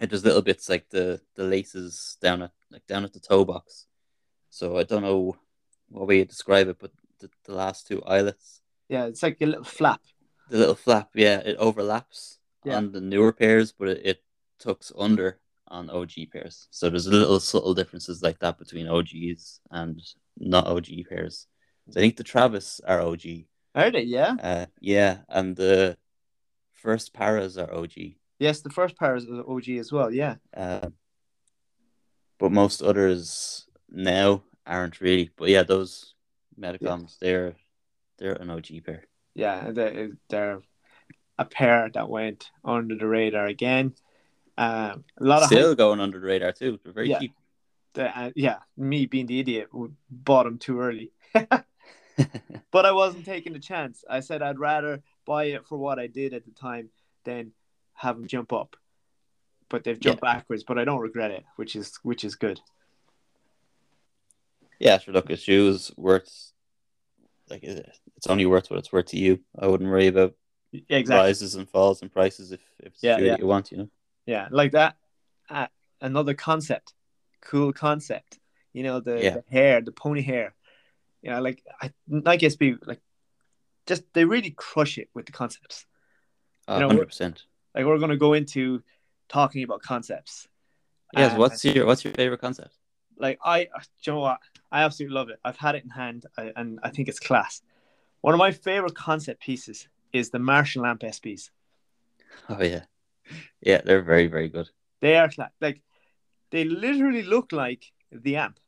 [0.01, 3.45] it does little bits like the the laces down at like down at the toe
[3.45, 3.85] box.
[4.49, 5.37] So I don't know
[5.89, 9.45] what way you describe it, but the, the last two eyelets, Yeah, it's like a
[9.45, 10.01] little flap.
[10.49, 12.77] the little flap, yeah, it overlaps Yeah.
[12.77, 14.23] on the newer pairs, but it, it
[14.59, 15.39] tucks under
[15.71, 16.67] on OG pairs.
[16.69, 19.99] So there's little subtle differences like that between OGs and
[20.37, 21.47] not OG pairs.
[21.89, 23.21] So I think the Travis are OG.
[23.73, 24.03] Are they?
[24.03, 24.35] Yeah.
[24.41, 25.97] Uh, yeah, and the
[26.73, 27.93] first parras are OG.
[28.37, 30.11] Yes, the first pair are OG as well.
[30.11, 30.35] Yeah.
[30.55, 30.93] Um,
[32.37, 35.31] but most others now aren't really.
[35.37, 36.15] But yeah, those
[36.59, 37.55] Medicoms, they're
[38.17, 39.03] they're an OG pair.
[39.33, 40.61] Yeah, they, they're
[41.37, 43.93] a pair that went under the radar again.
[44.61, 46.79] Um, a lot of Still going under the radar too.
[46.83, 47.19] They're very Yeah.
[47.19, 47.33] cheap.
[47.93, 49.69] the- uh, yeah, me being the idiot
[50.09, 54.05] bought them too early, but I wasn't taking the chance.
[54.09, 56.89] I said I'd rather buy it for what I did at the time
[57.25, 57.51] than
[57.93, 58.75] have them jump up.
[59.67, 62.59] But they've jumped backwards, but I don't regret it, which is which is good.
[64.79, 65.13] yeah, sure.
[65.13, 66.51] Look, a shoe's worth
[67.49, 69.39] like it's only worth what it's worth to you.
[69.57, 70.35] I wouldn't worry about
[70.71, 71.25] Yeah, exactly.
[71.27, 73.31] rises and falls and prices if, if it's Yeah, shoe yeah.
[73.31, 73.71] that you want.
[73.71, 73.89] You know.
[74.25, 74.95] Yeah, like that.
[75.49, 75.67] Uh,
[75.99, 76.93] another concept,
[77.41, 78.39] cool concept.
[78.73, 79.29] You know the, Yeah.
[79.35, 80.53] the hair, the pony hair.
[81.21, 83.01] You know, like I Nike SB, like
[83.85, 85.85] just they really crush it with the concepts.
[86.67, 87.43] You know, hundred percent.
[87.75, 88.83] Like we're gonna go into
[89.27, 90.47] talking about concepts.
[91.13, 91.33] Yes.
[91.33, 92.75] Uh, what's your what's your favorite concept?
[93.17, 93.67] like I?
[94.03, 94.39] You know what?
[94.71, 95.39] I absolutely love it.
[95.43, 97.61] I've had it in hand, I, and I think it's class.
[98.21, 101.49] One of my favorite concept pieces is the Marshall amp SBs.
[102.49, 102.83] Oh yeah,
[103.61, 103.81] yeah.
[103.83, 104.69] They're very very good.
[105.01, 105.81] They are cla- like
[106.51, 108.59] they literally look like the amp.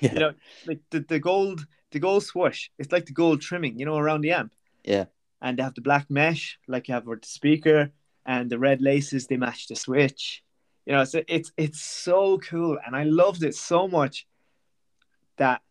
[0.00, 0.12] Yeah.
[0.12, 0.32] You know,
[0.66, 2.68] like the, the gold the gold swoosh.
[2.78, 4.54] It's like the gold trimming, you know, around the amp.
[4.84, 5.06] Yeah.
[5.42, 7.90] And they have the black mesh, like you have with the speaker,
[8.26, 9.26] and the red laces.
[9.26, 10.42] They match the switch.
[10.86, 14.26] You know, it's it's it's so cool, and I loved it so much
[15.36, 15.62] that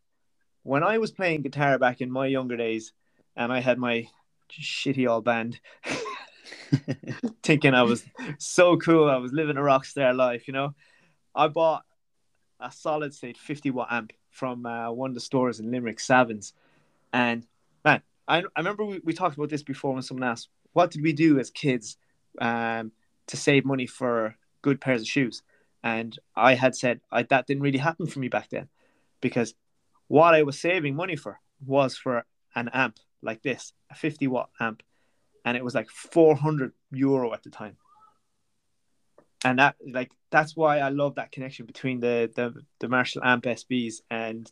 [0.63, 2.93] when I was playing guitar back in my younger days,
[3.35, 4.07] and I had my
[4.51, 5.59] shitty old band,
[7.43, 8.03] thinking I was
[8.37, 10.75] so cool, I was living a rock star life, you know.
[11.35, 11.83] I bought
[12.59, 16.53] a solid state 50 watt amp from uh, one of the stores in Limerick, Savins.
[17.13, 17.45] And
[17.83, 21.01] man, I, I remember we, we talked about this before when someone asked, what did
[21.01, 21.97] we do as kids
[22.39, 22.91] um,
[23.27, 25.41] to save money for good pairs of shoes?
[25.83, 28.67] And I had said I, that didn't really happen for me back then
[29.21, 29.55] because
[30.07, 32.25] what I was saving money for was for
[32.55, 34.83] an amp like this, a 50 watt amp.
[35.49, 37.77] And it was like 400 euro at the time
[39.43, 43.45] and that like that's why I love that connection between the the, the Marshall amp
[43.45, 44.51] SBs and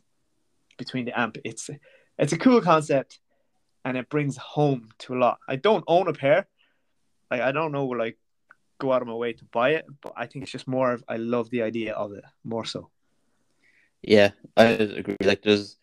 [0.78, 1.38] between the amp.
[1.44, 1.70] It's
[2.18, 3.20] it's a cool concept,
[3.84, 5.40] and it brings home to a lot.
[5.48, 6.48] I don't own a pair,
[7.30, 8.18] like I don't know like
[8.80, 11.04] go out of my way to buy it, but I think it's just more of
[11.08, 12.90] I love the idea of it more so.
[14.02, 15.18] Yeah, I agree.
[15.22, 15.76] Like there's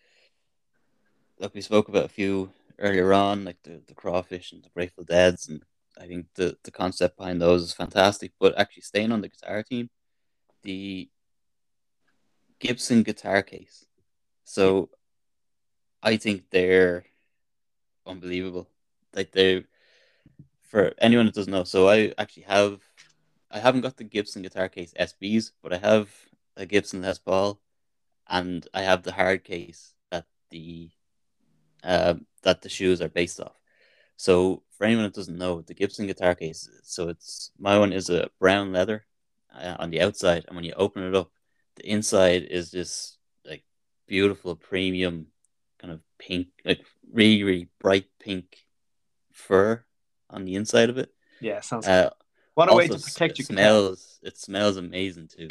[1.38, 5.04] like we spoke about a few earlier on, like the, the crawfish and the Grateful
[5.04, 5.62] Deads and
[5.98, 8.32] I think the the concept behind those is fantastic.
[8.40, 9.90] But actually, staying on the guitar team,
[10.62, 11.08] the
[12.58, 13.86] Gibson guitar case.
[14.44, 14.90] So,
[16.02, 17.06] I think they're
[18.06, 18.68] unbelievable.
[19.14, 19.64] Like they,
[20.62, 22.80] for anyone that doesn't know, so I actually have,
[23.50, 26.10] I haven't got the Gibson guitar case SBs, but I have
[26.56, 27.60] a Gibson Les Paul,
[28.28, 30.90] and I have the hard case that the,
[31.84, 33.56] uh, that the shoes are based off.
[34.16, 38.10] So for anyone that doesn't know, the Gibson guitar case, so it's my one is
[38.10, 39.04] a brown leather
[39.54, 41.30] uh, on the outside, and when you open it up,
[41.76, 43.64] the inside is this like
[44.06, 45.26] beautiful premium
[45.78, 48.56] kind of pink, like really really bright pink
[49.32, 49.84] fur
[50.30, 51.10] on the inside of it.
[51.40, 51.86] Yeah, sounds.
[51.86, 52.10] Uh,
[52.54, 54.20] what a way to protect it your smells.
[54.22, 55.48] It smells amazing too.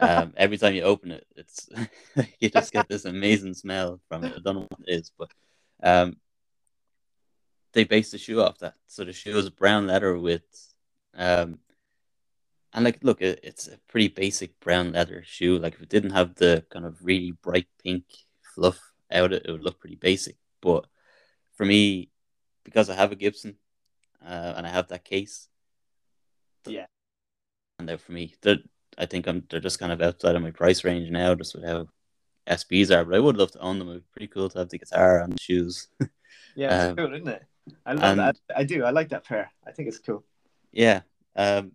[0.00, 1.68] um, every time you open it, it's
[2.38, 4.34] you just get this amazing smell from it.
[4.36, 5.30] I don't know what it is, but
[5.82, 6.16] um,
[7.72, 8.74] they based the shoe off that.
[8.86, 10.42] So the shoe is brown leather with,
[11.16, 11.58] um,
[12.72, 15.58] and like, look, it, it's a pretty basic brown leather shoe.
[15.58, 18.04] Like, if it didn't have the kind of really bright pink
[18.54, 18.80] fluff
[19.12, 20.36] out it, it would look pretty basic.
[20.60, 20.86] But
[21.56, 22.10] for me,
[22.64, 23.56] because I have a Gibson,
[24.24, 25.48] uh, and I have that case,
[26.66, 26.86] Yeah.
[27.78, 28.58] and out for me, they're,
[28.96, 31.64] I think I'm they're just kind of outside of my price range now, just with
[31.64, 31.88] how
[32.46, 33.04] SBs are.
[33.04, 33.88] But I would love to own them.
[33.90, 35.88] It'd be pretty cool to have the guitar and the shoes.
[36.56, 37.42] Yeah, it's Um, cool, isn't it?
[37.84, 38.36] I love and- that.
[38.54, 38.84] I do.
[38.84, 39.50] I like that pair.
[39.66, 40.22] I think it's cool.
[40.70, 41.00] Yeah.
[41.34, 41.72] Um,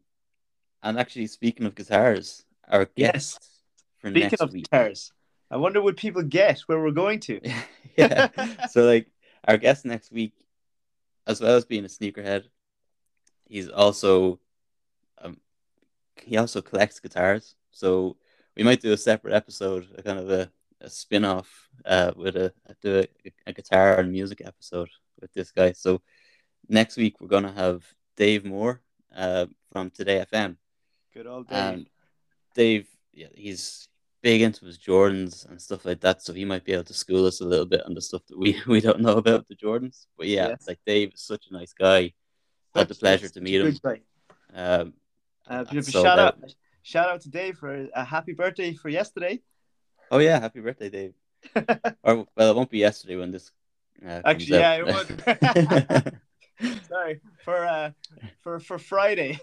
[0.81, 3.11] and actually, speaking of guitars, our Yes.
[3.33, 3.49] guest
[3.97, 4.23] for next week.
[4.23, 4.63] Speaking next of week.
[4.69, 5.11] guitars,
[5.51, 7.41] I wonder would people get where we're going to.
[7.97, 8.29] yeah.
[8.69, 9.11] So, like,
[9.45, 10.31] our guest next week,
[11.27, 12.45] as well as being a sneakerhead,
[13.49, 14.39] he's also
[15.21, 15.41] um,
[16.23, 17.55] he also collects guitars.
[17.71, 18.15] So
[18.55, 20.49] we might do a separate episode, a kind of a,
[20.81, 21.49] a spin off
[21.85, 24.89] uh, with a do a, a guitar and music episode
[25.19, 25.71] with this guy.
[25.73, 26.01] So
[26.67, 27.83] next week we're gonna have
[28.15, 28.81] Dave Moore
[29.15, 30.57] uh, from Today FM.
[31.13, 31.57] Good old Dave.
[31.57, 31.89] And
[32.55, 33.87] Dave, yeah, he's
[34.21, 37.25] big into his Jordans and stuff like that, so he might be able to school
[37.25, 40.05] us a little bit on the stuff that we, we don't know about the Jordans.
[40.17, 40.53] But yeah, Yeah.
[40.53, 42.13] it's like Dave is such a nice guy.
[42.75, 43.77] Had the pleasure to meet him.
[44.53, 44.93] Um,
[45.47, 46.37] Uh, shout out,
[46.83, 49.41] shout out to Dave for a happy birthday for yesterday.
[50.11, 51.13] Oh yeah, happy birthday, Dave.
[52.03, 53.51] or well, it won't be yesterday when this.
[54.05, 56.13] Uh, Actually, yeah, it was.
[56.87, 57.91] Sorry for uh
[58.41, 59.39] for for Friday.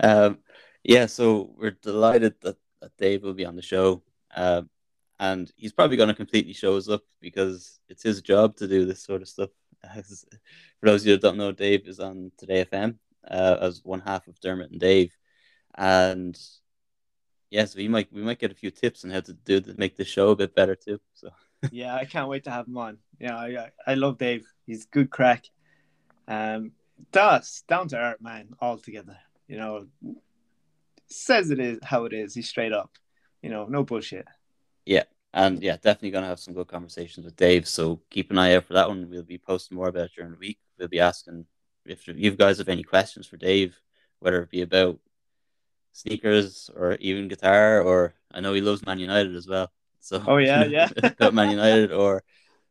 [0.00, 0.38] um,
[0.84, 4.02] yeah, so we're delighted that, that Dave will be on the show.
[4.34, 4.70] Um,
[5.18, 8.86] and he's probably going to completely show us up because it's his job to do
[8.86, 9.50] this sort of stuff.
[9.82, 10.24] As,
[10.78, 12.96] for those of you that don't know, Dave is on Today FM
[13.28, 15.14] uh, as one half of Dermot and Dave.
[15.76, 16.38] And
[17.50, 19.96] yes, we might we might get a few tips on how to do to make
[19.96, 21.00] the show a bit better too.
[21.14, 21.30] So
[21.70, 22.98] yeah, I can't wait to have him on.
[23.18, 24.46] Yeah, I I, I love Dave.
[24.66, 25.44] He's good crack.
[26.28, 26.72] Um,
[27.12, 29.18] does down to earth man altogether.
[29.48, 29.86] You know,
[31.06, 32.34] says it is how it is.
[32.34, 32.92] He's straight up.
[33.42, 34.26] You know, no bullshit.
[34.86, 35.04] Yeah,
[35.34, 37.66] and yeah, definitely going to have some good conversations with Dave.
[37.66, 39.08] So keep an eye out for that one.
[39.10, 40.58] We'll be posting more about it during the week.
[40.78, 41.46] We'll be asking
[41.86, 43.76] if you guys have any questions for Dave,
[44.20, 44.98] whether it be about
[45.92, 49.70] sneakers or even guitar, or I know he loves Man United as well.
[50.02, 50.88] So Oh, yeah, yeah.
[51.02, 52.24] about Man United or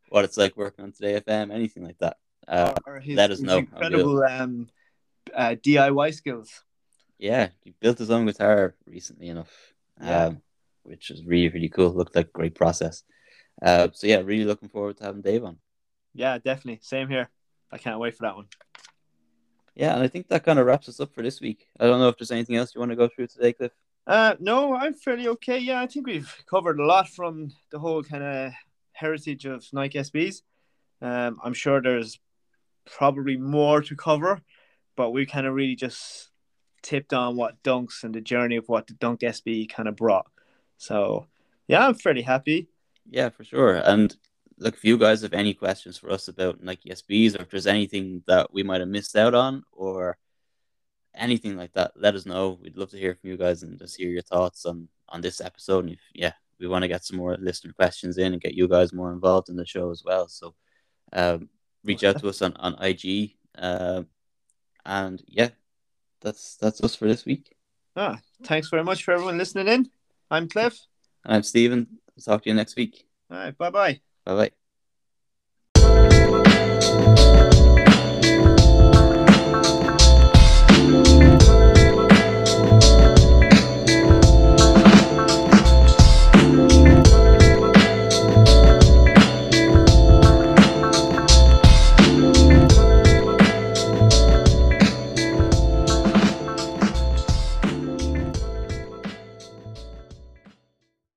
[0.09, 2.17] what it's like working on Today FM, anything like that.
[2.47, 3.59] Uh, or, or his, let us know.
[3.59, 4.67] Incredible um,
[5.35, 6.49] uh, DIY skills.
[7.19, 9.53] yeah, he built his own guitar recently enough.
[10.01, 10.25] Yeah.
[10.25, 10.41] Um,
[10.81, 11.91] which is really really cool.
[11.91, 13.03] Looked like a great process.
[13.61, 15.57] Uh, so yeah, really looking forward to having Dave on.
[16.15, 16.79] Yeah, definitely.
[16.81, 17.29] Same here.
[17.71, 18.47] I can't wait for that one.
[19.75, 21.67] Yeah, and I think that kind of wraps us up for this week.
[21.79, 23.71] I don't know if there's anything else you want to go through today, Cliff.
[24.07, 25.59] Uh, no, I'm fairly okay.
[25.59, 28.51] Yeah, I think we've covered a lot from the whole kind of
[28.93, 30.41] heritage of Nike SBs.
[31.01, 32.19] Um, I'm sure there's
[32.85, 34.41] probably more to cover,
[34.95, 36.29] but we kind of really just
[36.81, 40.27] tipped on what dunks and the journey of what the dunk SB kind of brought.
[40.77, 41.27] So
[41.67, 42.67] yeah, I'm fairly happy.
[43.09, 43.75] Yeah, for sure.
[43.75, 44.15] And
[44.60, 47.68] look, if you guys have any questions for us about Nike SBs, or if there's
[47.68, 50.18] anything that we might have missed out on, or
[51.15, 52.60] anything like that, let us know.
[52.61, 55.41] We'd love to hear from you guys and just hear your thoughts on on this
[55.41, 55.86] episode.
[55.86, 58.68] And if yeah, we want to get some more listener questions in and get you
[58.68, 60.27] guys more involved in the show as well.
[60.27, 60.53] So
[61.14, 61.49] um,
[61.84, 63.36] reach out to us on on IG.
[63.57, 64.03] Uh,
[64.86, 65.49] and yeah,
[66.22, 67.56] that's that's us for this week.
[67.95, 69.90] Ah, thanks very much for everyone listening in.
[70.31, 70.80] I'm Cliff.
[71.26, 71.88] And I'm Stephen.
[72.18, 73.06] I'll talk to you next week.
[73.31, 74.02] All right, bye bye.
[74.25, 74.51] Bye bye.